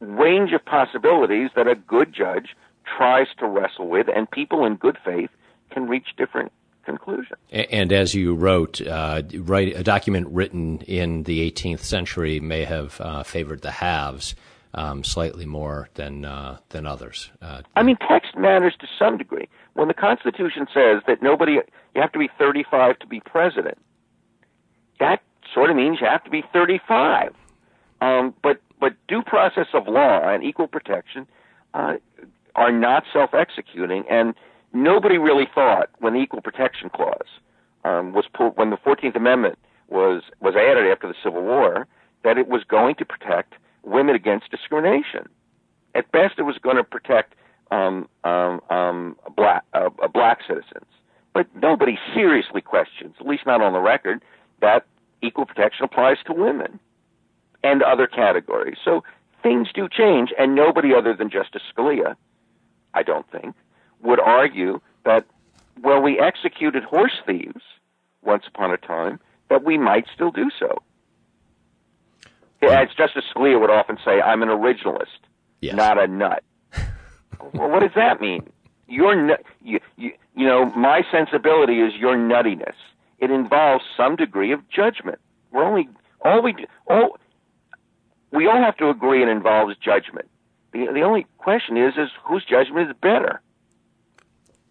range 0.00 0.52
of 0.52 0.64
possibilities 0.64 1.50
that 1.56 1.66
a 1.66 1.74
good 1.74 2.12
judge 2.12 2.56
tries 2.84 3.26
to 3.38 3.46
wrestle 3.46 3.88
with, 3.88 4.06
and 4.14 4.30
people 4.30 4.64
in 4.64 4.76
good 4.76 4.96
faith 5.04 5.30
can 5.70 5.88
reach 5.88 6.08
different 6.16 6.52
conclusions. 6.84 7.38
And 7.50 7.92
as 7.92 8.14
you 8.14 8.34
wrote, 8.34 8.80
uh, 8.80 9.22
write, 9.34 9.76
a 9.76 9.82
document 9.82 10.28
written 10.28 10.80
in 10.82 11.24
the 11.24 11.50
18th 11.50 11.80
century 11.80 12.40
may 12.40 12.64
have 12.64 13.00
uh, 13.00 13.22
favored 13.22 13.60
the 13.60 13.72
haves. 13.72 14.34
Um, 14.78 15.02
slightly 15.02 15.44
more 15.44 15.88
than 15.94 16.24
uh, 16.24 16.58
than 16.68 16.86
others. 16.86 17.32
Uh, 17.42 17.62
I 17.74 17.82
mean, 17.82 17.96
text 18.08 18.36
matters 18.36 18.74
to 18.78 18.86
some 18.96 19.18
degree. 19.18 19.48
When 19.74 19.88
the 19.88 19.94
Constitution 19.94 20.68
says 20.72 21.02
that 21.08 21.20
nobody, 21.20 21.54
you 21.54 22.00
have 22.00 22.12
to 22.12 22.18
be 22.20 22.28
35 22.38 23.00
to 23.00 23.06
be 23.08 23.18
president, 23.18 23.76
that 25.00 25.20
sort 25.52 25.70
of 25.70 25.76
means 25.76 25.98
you 26.00 26.06
have 26.06 26.22
to 26.22 26.30
be 26.30 26.44
35. 26.52 27.34
Um, 28.00 28.34
but 28.40 28.60
but 28.78 28.92
due 29.08 29.20
process 29.20 29.66
of 29.74 29.88
law 29.88 30.20
and 30.28 30.44
equal 30.44 30.68
protection 30.68 31.26
uh, 31.74 31.94
are 32.54 32.70
not 32.70 33.02
self-executing, 33.12 34.04
and 34.08 34.32
nobody 34.72 35.18
really 35.18 35.48
thought 35.52 35.90
when 35.98 36.12
the 36.12 36.20
Equal 36.20 36.40
Protection 36.40 36.88
Clause 36.88 37.26
um, 37.84 38.12
was 38.12 38.26
put, 38.32 38.56
when 38.56 38.70
the 38.70 38.76
Fourteenth 38.76 39.16
Amendment 39.16 39.58
was 39.88 40.22
was 40.40 40.54
added 40.54 40.88
after 40.88 41.08
the 41.08 41.16
Civil 41.20 41.42
War 41.42 41.88
that 42.22 42.38
it 42.38 42.46
was 42.46 42.62
going 42.62 42.94
to 42.94 43.04
protect 43.04 43.54
women 43.82 44.14
against 44.14 44.50
discrimination. 44.50 45.28
At 45.94 46.10
best, 46.12 46.34
it 46.38 46.42
was 46.42 46.58
going 46.58 46.76
to 46.76 46.84
protect 46.84 47.34
um, 47.70 48.08
um, 48.24 48.60
um, 48.70 49.16
black 49.36 49.64
uh, 49.72 49.90
black 50.12 50.40
citizens, 50.46 50.86
but 51.34 51.46
nobody 51.54 51.98
seriously 52.14 52.60
questions, 52.60 53.14
at 53.20 53.26
least 53.26 53.46
not 53.46 53.60
on 53.60 53.72
the 53.72 53.80
record, 53.80 54.22
that 54.60 54.86
equal 55.22 55.46
protection 55.46 55.84
applies 55.84 56.16
to 56.26 56.32
women 56.32 56.78
and 57.62 57.82
other 57.82 58.06
categories. 58.06 58.76
So 58.84 59.02
things 59.42 59.68
do 59.74 59.88
change, 59.88 60.32
and 60.38 60.54
nobody 60.54 60.94
other 60.94 61.14
than 61.14 61.30
Justice 61.30 61.62
Scalia, 61.74 62.16
I 62.94 63.02
don't 63.02 63.28
think, 63.30 63.54
would 64.02 64.20
argue 64.20 64.80
that, 65.04 65.24
well, 65.82 66.00
we 66.00 66.18
executed 66.18 66.84
horse 66.84 67.20
thieves 67.26 67.62
once 68.22 68.44
upon 68.46 68.70
a 68.72 68.76
time, 68.76 69.20
that 69.48 69.64
we 69.64 69.78
might 69.78 70.06
still 70.14 70.30
do 70.30 70.50
so. 70.58 70.82
As 72.62 72.88
Justice 72.96 73.24
Scalia 73.34 73.60
would 73.60 73.70
often 73.70 73.98
say, 74.04 74.20
I'm 74.20 74.42
an 74.42 74.48
originalist, 74.48 75.06
yes. 75.60 75.76
not 75.76 75.98
a 75.98 76.08
nut. 76.08 76.42
well, 77.52 77.70
what 77.70 77.80
does 77.80 77.92
that 77.94 78.20
mean? 78.20 78.48
Your, 78.88 79.38
you, 79.62 79.80
you, 79.96 80.12
you 80.34 80.46
know, 80.46 80.66
my 80.74 81.02
sensibility 81.12 81.80
is 81.80 81.94
your 81.94 82.16
nuttiness. 82.16 82.74
It 83.18 83.30
involves 83.30 83.84
some 83.96 84.16
degree 84.16 84.52
of 84.52 84.68
judgment. 84.68 85.18
We're 85.52 85.64
only 85.64 85.88
all 86.20 86.42
we 86.42 86.52
do, 86.52 86.64
all 86.88 87.18
we 88.32 88.46
all 88.46 88.60
have 88.60 88.76
to 88.78 88.88
agree 88.88 89.22
it 89.22 89.28
involves 89.28 89.76
judgment. 89.76 90.28
The, 90.72 90.86
the 90.92 91.02
only 91.02 91.26
question 91.38 91.76
is, 91.76 91.94
is 91.96 92.10
whose 92.24 92.44
judgment 92.44 92.90
is 92.90 92.96
better? 93.00 93.40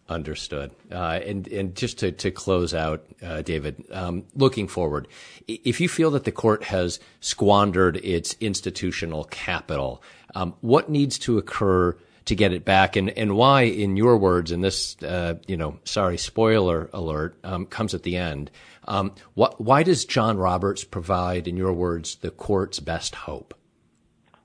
Understood. 0.09 0.71
Uh, 0.89 1.19
and 1.25 1.47
and 1.49 1.75
just 1.75 1.99
to, 1.99 2.13
to 2.13 2.31
close 2.31 2.73
out, 2.73 3.05
uh, 3.21 3.41
David, 3.41 3.83
um, 3.91 4.23
looking 4.35 4.67
forward, 4.69 5.07
if 5.47 5.81
you 5.81 5.89
feel 5.89 6.11
that 6.11 6.23
the 6.23 6.31
court 6.31 6.63
has 6.63 6.99
squandered 7.19 7.97
its 7.97 8.33
institutional 8.39 9.25
capital, 9.25 10.01
um, 10.33 10.55
what 10.61 10.89
needs 10.89 11.19
to 11.19 11.37
occur 11.37 11.97
to 12.23 12.35
get 12.35 12.53
it 12.53 12.63
back, 12.63 12.95
and, 12.95 13.09
and 13.17 13.35
why, 13.35 13.63
in 13.63 13.97
your 13.97 14.17
words, 14.17 14.51
and 14.51 14.63
this, 14.63 15.01
uh, 15.03 15.35
you 15.47 15.57
know, 15.57 15.79
sorry, 15.83 16.17
spoiler 16.17 16.89
alert, 16.93 17.37
um, 17.43 17.65
comes 17.65 17.93
at 17.93 18.03
the 18.03 18.17
end. 18.17 18.51
Um, 18.85 19.13
what, 19.33 19.59
why 19.59 19.83
does 19.83 20.05
John 20.05 20.37
Roberts 20.37 20.83
provide, 20.83 21.47
in 21.47 21.57
your 21.57 21.73
words, 21.73 22.15
the 22.15 22.31
court's 22.31 22.79
best 22.79 23.15
hope? 23.15 23.53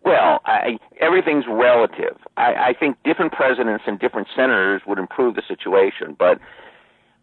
Well, 0.05 0.41
I, 0.45 0.79
everything's 1.01 1.45
relative. 1.49 2.17
I, 2.37 2.55
I 2.55 2.75
think 2.79 2.97
different 3.05 3.33
presidents 3.33 3.85
and 3.87 3.99
different 3.99 4.29
senators 4.35 4.83
would 4.87 4.99
improve 4.99 5.37
the 5.37 5.43
situation, 5.47 6.17
but 6.19 6.41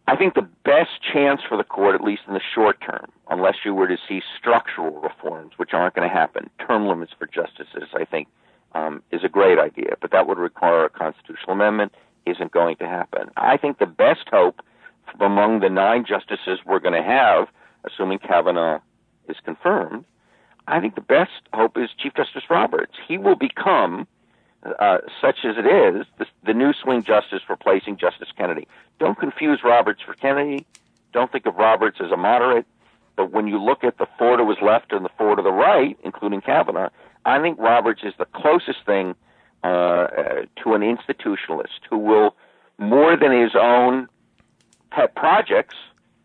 I 0.08 0.15
think 0.15 0.34
the 0.34 0.48
best 0.63 1.02
chance 1.13 1.42
for 1.48 1.58
the 1.58 1.63
court, 1.63 1.94
at 1.94 2.02
least 2.02 2.24
in 2.28 2.34
the 2.34 2.42
short 2.56 2.80
term, 2.82 3.12
unless 3.30 3.58
you 3.65 3.74
were 3.74 3.88
to 3.88 3.98
see 4.08 4.22
structural 4.38 5.00
reforms, 5.02 5.54
which 5.58 5.74
aren't 5.74 5.94
going 5.94 6.08
to 6.08 6.13
happen, 6.13 6.50
term 6.65 6.88
limits 6.88 7.12
for 7.18 7.28
justices, 7.28 7.89
I 7.94 8.06
think, 8.06 8.28
um, 8.74 9.04
is 9.12 9.24
a 9.24 9.30
great 9.30 9.60
idea, 9.60 9.96
but 10.00 10.12
that 10.12 10.28
would 10.28 10.38
require 10.38 10.86
a 10.86 10.89
constitutional 10.89 11.52
amendment. 11.52 11.94
Isn't 12.26 12.52
going 12.52 12.76
to 12.76 12.86
happen. 12.86 13.30
I 13.38 13.58
think 13.58 13.80
the 13.80 13.88
best 13.88 14.28
hope 14.30 14.62
among 15.20 15.62
the 15.62 15.70
nine 15.70 16.06
justices 16.06 16.60
we're 16.65 16.80
going 16.80 16.94
to 16.94 17.02
have, 17.02 17.48
assuming 17.86 18.20
Kavanaugh 18.20 18.80
is 19.28 19.38
confirmed, 19.44 20.06
I 20.70 20.80
think 20.80 20.94
the 20.96 21.02
best 21.02 21.32
hope 21.52 21.78
is 21.78 21.90
Chief 21.98 22.14
Justice 22.14 22.44
Roberts. 22.50 22.94
He 23.08 23.18
will 23.18 23.36
become, 23.36 24.08
uh, 24.64 25.00
such 25.20 25.38
as 25.44 25.56
it 25.58 25.66
is, 25.66 26.06
the, 26.20 26.28
the 26.46 26.54
new 26.54 26.74
swing 26.74 27.04
justice 27.04 27.42
replacing 27.50 27.98
Justice 27.98 28.30
Kennedy. 28.38 28.68
Don't 29.00 29.18
confuse 29.18 29.62
Roberts 29.64 30.02
for 30.06 30.14
Kennedy. 30.14 30.68
Don't 31.12 31.32
think 31.32 31.48
of 31.48 31.56
Roberts 31.56 31.98
as 32.00 32.12
a 32.12 32.18
moderate. 32.18 32.68
But 33.16 33.32
when 33.32 33.48
you 33.48 33.62
look 33.62 33.84
at 33.84 33.98
the 33.98 34.06
four 34.18 34.38
to 34.38 34.48
his 34.48 34.60
left 34.62 34.94
and 34.94 35.04
the 35.04 35.10
four 35.18 35.36
to 35.36 35.42
the 35.42 35.52
right, 35.52 35.98
including 36.04 36.40
Kavanaugh, 36.40 36.90
I 37.26 37.42
think 37.42 37.60
Roberts 37.60 38.02
is 38.04 38.14
the 38.20 38.26
closest 38.26 38.86
thing 38.86 39.16
uh, 39.64 39.68
uh, 39.68 40.06
to 40.64 40.74
an 40.74 40.82
institutionalist 40.82 41.82
who 41.90 41.98
will, 41.98 42.36
more 42.78 43.18
than 43.18 43.32
his 43.32 43.56
own 43.60 44.08
pet 44.92 45.16
projects, 45.16 45.76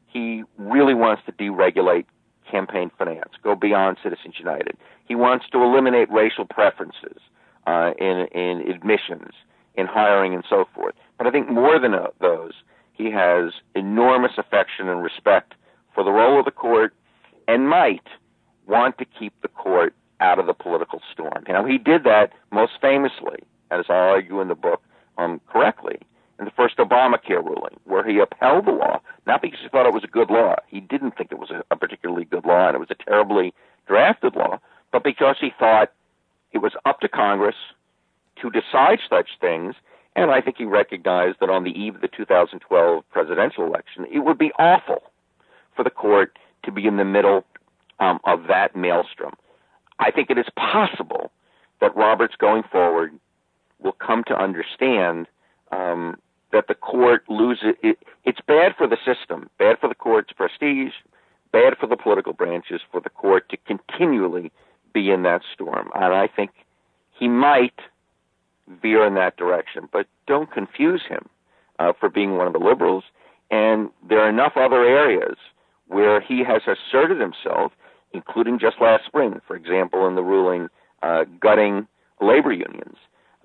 he 0.07 0.45
really 0.59 0.95
wants 0.95 1.23
to 1.27 1.33
deregulate 1.33 2.05
campaign 2.51 2.91
finance, 2.99 3.33
go 3.43 3.55
beyond 3.55 3.99
Citizens 4.03 4.35
United. 4.39 4.77
He 5.07 5.15
wants 5.15 5.47
to 5.53 5.63
eliminate 5.63 6.11
racial 6.11 6.45
preferences 6.45 7.19
uh, 7.67 7.93
in, 7.99 8.27
in 8.33 8.71
admissions, 8.71 9.33
in 9.75 9.87
hiring, 9.87 10.35
and 10.35 10.45
so 10.49 10.67
forth. 10.75 10.95
But 11.19 11.27
I 11.27 11.31
think 11.31 11.49
more 11.51 11.79
than 11.79 11.95
uh, 11.95 12.09
those, 12.21 12.53
he 12.93 13.11
has 13.11 13.53
enormous 13.75 14.33
affection 14.39 14.89
and 14.89 15.03
respect 15.03 15.55
for 15.95 16.05
the 16.05 16.11
role 16.11 16.39
of 16.39 16.45
the 16.45 16.51
court 16.51 16.95
and 17.49 17.69
might 17.69 18.07
want 18.67 18.99
to 18.99 19.05
keep 19.05 19.33
the 19.43 19.49
court 19.49 19.95
out 20.21 20.39
of 20.39 20.47
the 20.47 20.55
political 20.55 21.01
storm. 21.13 21.45
Now, 21.49 21.65
he 21.65 21.79
did 21.79 22.05
that 22.05 22.33
most 22.53 22.73
famously, 22.81 23.41
as 23.71 23.87
I 23.89 23.95
argue 23.95 24.41
in 24.41 24.49
the 24.49 24.55
book 24.55 24.83
um, 25.19 25.40
correctly, 25.49 25.99
in 26.39 26.45
the 26.45 26.51
first 26.51 26.77
Obamacare 26.79 27.45
ruling, 27.45 27.79
where 27.85 28.07
he 28.07 28.19
upheld 28.19 28.67
the 28.67 28.73
law, 28.73 29.01
not 29.27 29.43
because 29.43 29.61
he 29.63 29.69
thought 29.69 29.87
it 29.87 29.95
was 29.95 30.05
a 30.05 30.09
good 30.09 30.31
law. 30.31 30.57
He 30.67 30.81
didn't 30.81 31.17
think 31.17 31.31
it 31.31 31.39
was 31.39 31.51
a, 31.51 31.63
a 31.71 31.77
particularly 31.77 32.25
good 32.25 32.45
law 32.45 32.69
and 32.69 32.75
it 32.75 32.81
was 32.81 32.91
a 32.91 33.05
terribly 33.05 33.55
drafted 33.87 34.35
law, 34.35 34.59
but 34.93 35.05
because 35.05 35.37
he 35.41 35.53
thought 35.59 35.93
it 36.53 36.59
was 36.59 36.73
up 36.85 37.01
to 37.01 37.09
Congress 37.09 37.57
to 38.41 38.51
decide 38.51 39.01
such 39.09 39.31
things. 39.41 39.75
And 40.17 40.31
I 40.31 40.41
think 40.41 40.57
he 40.57 40.65
recognized 40.65 41.39
that 41.41 41.51
on 41.51 41.65
the 41.65 41.71
eve 41.71 41.97
of 41.97 42.01
the 42.01 42.09
2012 42.09 43.05
presidential 43.11 43.65
election, 43.65 44.07
it 44.13 44.21
would 44.21 44.39
be 44.39 44.53
awful 44.59 45.03
for 45.75 45.83
the 45.83 45.91
court 45.91 46.39
to 46.65 46.73
be 46.73 46.87
in 46.87 46.97
the 46.97 47.05
middle 47.05 47.45
um, 48.01 48.21
of 48.25 48.47
that 48.49 48.77
maelstrom. 48.77 49.35
I 49.99 50.11
think 50.11 50.31
it 50.31 50.39
is 50.39 50.47
possible 50.57 51.31
that 51.81 51.95
Roberts 51.97 52.35
going 52.39 52.63
forward 52.71 53.13
will 53.79 53.93
come 53.93 54.25
to 54.25 54.37
understand 54.37 55.27
um, 55.73 56.17
that 56.55 56.69
the 56.69 56.75
court 56.75 57.25
loses. 57.29 57.75
It, 57.83 57.98
it's 58.25 58.40
bad 58.46 58.75
for 58.79 58.87
the 58.87 58.96
system, 59.05 59.50
bad 59.59 59.79
for 59.79 59.88
the 59.88 59.94
court's 59.94 60.33
prestige, 60.33 60.94
bad 61.52 61.77
for 61.79 61.87
the 61.87 61.96
political 61.96 62.33
branches, 62.33 62.81
for 62.90 63.00
the 63.00 63.11
court 63.11 63.48
to 63.50 63.59
continually 63.67 64.50
be 64.94 65.11
in 65.11 65.25
that 65.25 65.42
storm. 65.52 65.90
And 65.94 66.15
I 66.15 66.29
think 66.29 66.52
he 67.11 67.29
might 67.29 67.79
veer 68.81 69.05
in 69.05 69.15
that 69.15 69.37
direction. 69.37 69.88
But 69.92 70.07
don't 70.27 70.50
confuse 70.50 71.02
him 71.07 71.29
uh, 71.79 71.92
for 71.98 72.09
being 72.09 72.37
one 72.37 72.46
of 72.46 72.52
the 72.52 72.59
liberals. 72.59 73.05
And 73.50 73.90
there 74.09 74.21
are 74.21 74.31
enough 74.31 74.52
other 74.57 74.85
areas 74.85 75.37
where 75.88 76.21
he 76.21 76.42
has 76.44 76.63
asserted 76.63 77.21
himself, 77.21 77.73
including 78.13 78.59
just 78.59 78.77
last 78.81 79.05
spring, 79.05 79.40
for 79.46 79.57
example, 79.57 80.07
in 80.07 80.15
the 80.15 80.23
ruling 80.23 80.69
uh, 81.02 81.25
gutting 81.40 81.87
labor 82.21 82.52
unions, 82.52 82.96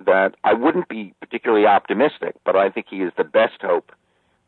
that 0.06 0.36
I 0.43 0.54
wouldn't 0.54 0.88
be 0.88 1.14
particularly 1.20 1.66
optimistic, 1.66 2.36
but 2.45 2.56
I 2.56 2.70
think 2.70 2.88
he 2.89 2.97
is 2.97 3.12
the 3.18 3.24
best 3.24 3.62
hope 3.62 3.91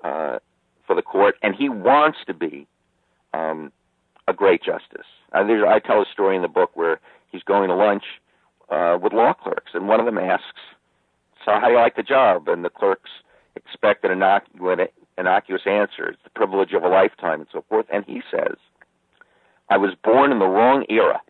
uh, 0.04 0.39
for 0.86 0.95
the 0.95 1.02
court, 1.02 1.36
and 1.41 1.56
he 1.56 1.70
wants 1.70 2.20
to 2.28 2.34
be 2.34 2.68
um, 3.34 3.72
a 4.28 4.34
great 4.34 4.64
justice. 4.64 5.08
Uh, 5.34 5.43
I 5.68 5.80
tell 5.80 6.02
a 6.02 6.06
story 6.12 6.36
in 6.36 6.41
the 6.41 6.47
book 6.47 6.72
where 6.76 6.99
he's 7.32 7.43
going 7.43 7.70
to 7.70 7.76
lunch 7.76 8.04
uh, 8.70 8.97
with 9.02 9.14
law 9.14 9.34
clerks, 9.34 9.72
and 9.74 9.88
one 9.88 9.99
of 9.99 10.06
them 10.06 10.18
asks, 10.18 10.62
"So 11.45 11.52
how 11.52 11.68
do 11.68 11.74
you 11.74 11.78
like 11.78 11.95
the 11.95 12.04
job?" 12.04 12.47
And 12.47 12.64
the 12.64 12.70
clerks 12.70 13.10
expect 13.56 14.04
an 14.06 14.12
innocuous, 14.12 14.89
innocuous 15.18 15.64
answer. 15.66 16.10
It's 16.10 16.24
the 16.24 16.30
privilege 16.30 16.74
of 16.74 16.84
a 16.84 16.89
lifetime, 16.89 17.41
and 17.41 17.49
so 17.52 17.64
forth. 17.68 17.86
And 17.91 18.06
he 18.06 18.22
says, 18.32 18.56
"I 19.70 19.78
was 19.78 19.95
born 20.04 20.32
in 20.32 20.39
the 20.39 20.47
wrong 20.47 20.86
era. 20.89 21.22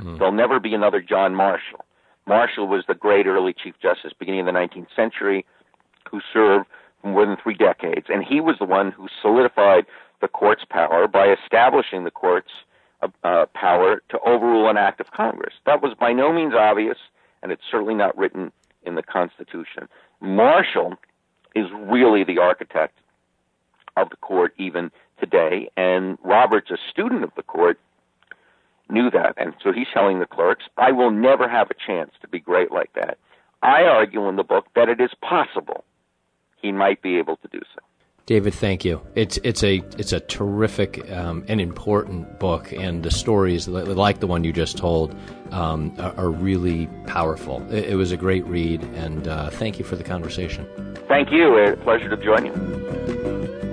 Mm. 0.00 0.18
There'll 0.18 0.32
never 0.32 0.60
be 0.60 0.74
another 0.74 1.00
John 1.00 1.34
Marshall. 1.34 1.84
Marshall 2.26 2.66
was 2.66 2.84
the 2.88 2.94
great 2.94 3.26
early 3.26 3.52
Chief 3.52 3.74
Justice, 3.80 4.12
beginning 4.18 4.40
of 4.40 4.46
the 4.46 4.52
19th 4.52 4.88
century, 4.94 5.44
who 6.10 6.20
served 6.32 6.66
for 7.00 7.08
more 7.08 7.26
than 7.26 7.36
three 7.36 7.54
decades, 7.54 8.06
and 8.08 8.24
he 8.24 8.40
was 8.40 8.56
the 8.58 8.64
one 8.64 8.90
who 8.90 9.08
solidified 9.22 9.86
the 10.20 10.28
court's 10.28 10.64
power 10.68 11.06
by 11.06 11.28
establishing 11.32 12.04
the 12.04 12.10
court's 12.10 12.50
uh, 13.02 13.08
uh, 13.22 13.46
power 13.54 14.02
to 14.08 14.18
overrule 14.20 14.68
an 14.68 14.76
act 14.76 15.00
of 15.00 15.10
Congress. 15.12 15.54
That 15.66 15.82
was 15.82 15.92
by 15.94 16.12
no 16.12 16.32
means 16.32 16.54
obvious, 16.54 16.98
and 17.42 17.52
it's 17.52 17.62
certainly 17.70 17.94
not 17.94 18.16
written 18.16 18.50
in 18.84 18.94
the 18.94 19.02
Constitution. 19.02 19.88
Marshall 20.20 20.94
is 21.54 21.66
really 21.74 22.24
the 22.24 22.38
architect 22.38 22.98
of 23.96 24.10
the 24.10 24.16
court 24.16 24.54
even 24.58 24.90
today, 25.20 25.70
and 25.76 26.18
Roberts, 26.22 26.70
a 26.70 26.76
student 26.90 27.24
of 27.24 27.30
the 27.36 27.42
court, 27.42 27.78
knew 28.90 29.10
that, 29.10 29.34
and 29.36 29.54
so 29.62 29.72
he's 29.72 29.86
telling 29.92 30.20
the 30.20 30.26
clerks, 30.26 30.64
I 30.76 30.92
will 30.92 31.10
never 31.10 31.48
have 31.48 31.70
a 31.70 31.74
chance 31.74 32.12
to 32.20 32.28
be 32.28 32.40
great 32.40 32.70
like 32.70 32.92
that. 32.94 33.18
I 33.62 33.82
argue 33.82 34.28
in 34.28 34.36
the 34.36 34.44
book 34.44 34.66
that 34.74 34.88
it 34.88 35.00
is 35.00 35.10
possible 35.20 35.84
he 36.60 36.72
might 36.72 37.02
be 37.02 37.18
able 37.18 37.36
to 37.36 37.48
do 37.48 37.60
so. 37.74 37.80
David, 38.26 38.54
thank 38.54 38.84
you. 38.84 39.00
It's 39.14 39.38
it's 39.44 39.62
a 39.62 39.76
it's 39.98 40.12
a 40.12 40.18
terrific 40.18 41.08
um, 41.12 41.44
and 41.46 41.60
important 41.60 42.40
book, 42.40 42.72
and 42.72 43.04
the 43.04 43.10
stories 43.10 43.68
like 43.68 44.18
the 44.18 44.26
one 44.26 44.42
you 44.42 44.52
just 44.52 44.76
told 44.76 45.14
um, 45.52 45.94
are, 46.00 46.12
are, 46.16 46.30
really 46.30 46.88
powerful. 47.06 47.64
It, 47.72 47.90
it, 47.90 47.94
was 47.94 48.10
a 48.10 48.16
great 48.16 48.44
read, 48.46 48.82
and 48.82 49.28
uh, 49.28 49.50
thank 49.50 49.78
you 49.78 49.84
for 49.84 49.94
the 49.94 50.02
conversation. 50.02 50.66
Thank 51.06 51.30
you. 51.30 51.56
A 51.56 51.76
pleasure 51.76 52.08
to 52.08 52.16
join 52.16 52.46
you. 52.46 53.15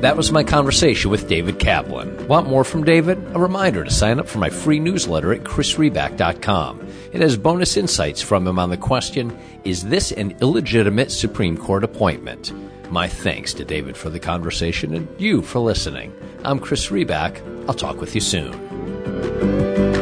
That 0.03 0.17
was 0.17 0.33
my 0.33 0.43
conversation 0.43 1.11
with 1.11 1.29
David 1.29 1.59
Kaplan. 1.59 2.27
Want 2.27 2.49
more 2.49 2.65
from 2.65 2.83
David? 2.83 3.25
A 3.33 3.39
reminder 3.39 3.85
to 3.85 3.89
sign 3.89 4.19
up 4.19 4.27
for 4.27 4.37
my 4.37 4.49
free 4.49 4.77
newsletter 4.77 5.31
at 5.31 5.45
chrisriback.com. 5.45 6.85
It 7.13 7.21
has 7.21 7.37
bonus 7.37 7.77
insights 7.77 8.21
from 8.21 8.45
him 8.45 8.59
on 8.59 8.69
the 8.69 8.75
question: 8.75 9.39
Is 9.63 9.85
this 9.85 10.11
an 10.11 10.35
illegitimate 10.41 11.09
Supreme 11.09 11.55
Court 11.55 11.85
appointment? 11.85 12.51
My 12.91 13.07
thanks 13.07 13.53
to 13.53 13.63
David 13.63 13.95
for 13.95 14.09
the 14.09 14.19
conversation 14.19 14.93
and 14.93 15.07
you 15.21 15.41
for 15.41 15.59
listening. 15.59 16.13
I'm 16.43 16.59
Chris 16.59 16.89
Riback. 16.89 17.39
I'll 17.69 17.73
talk 17.73 18.01
with 18.01 18.13
you 18.13 18.19
soon. 18.19 19.92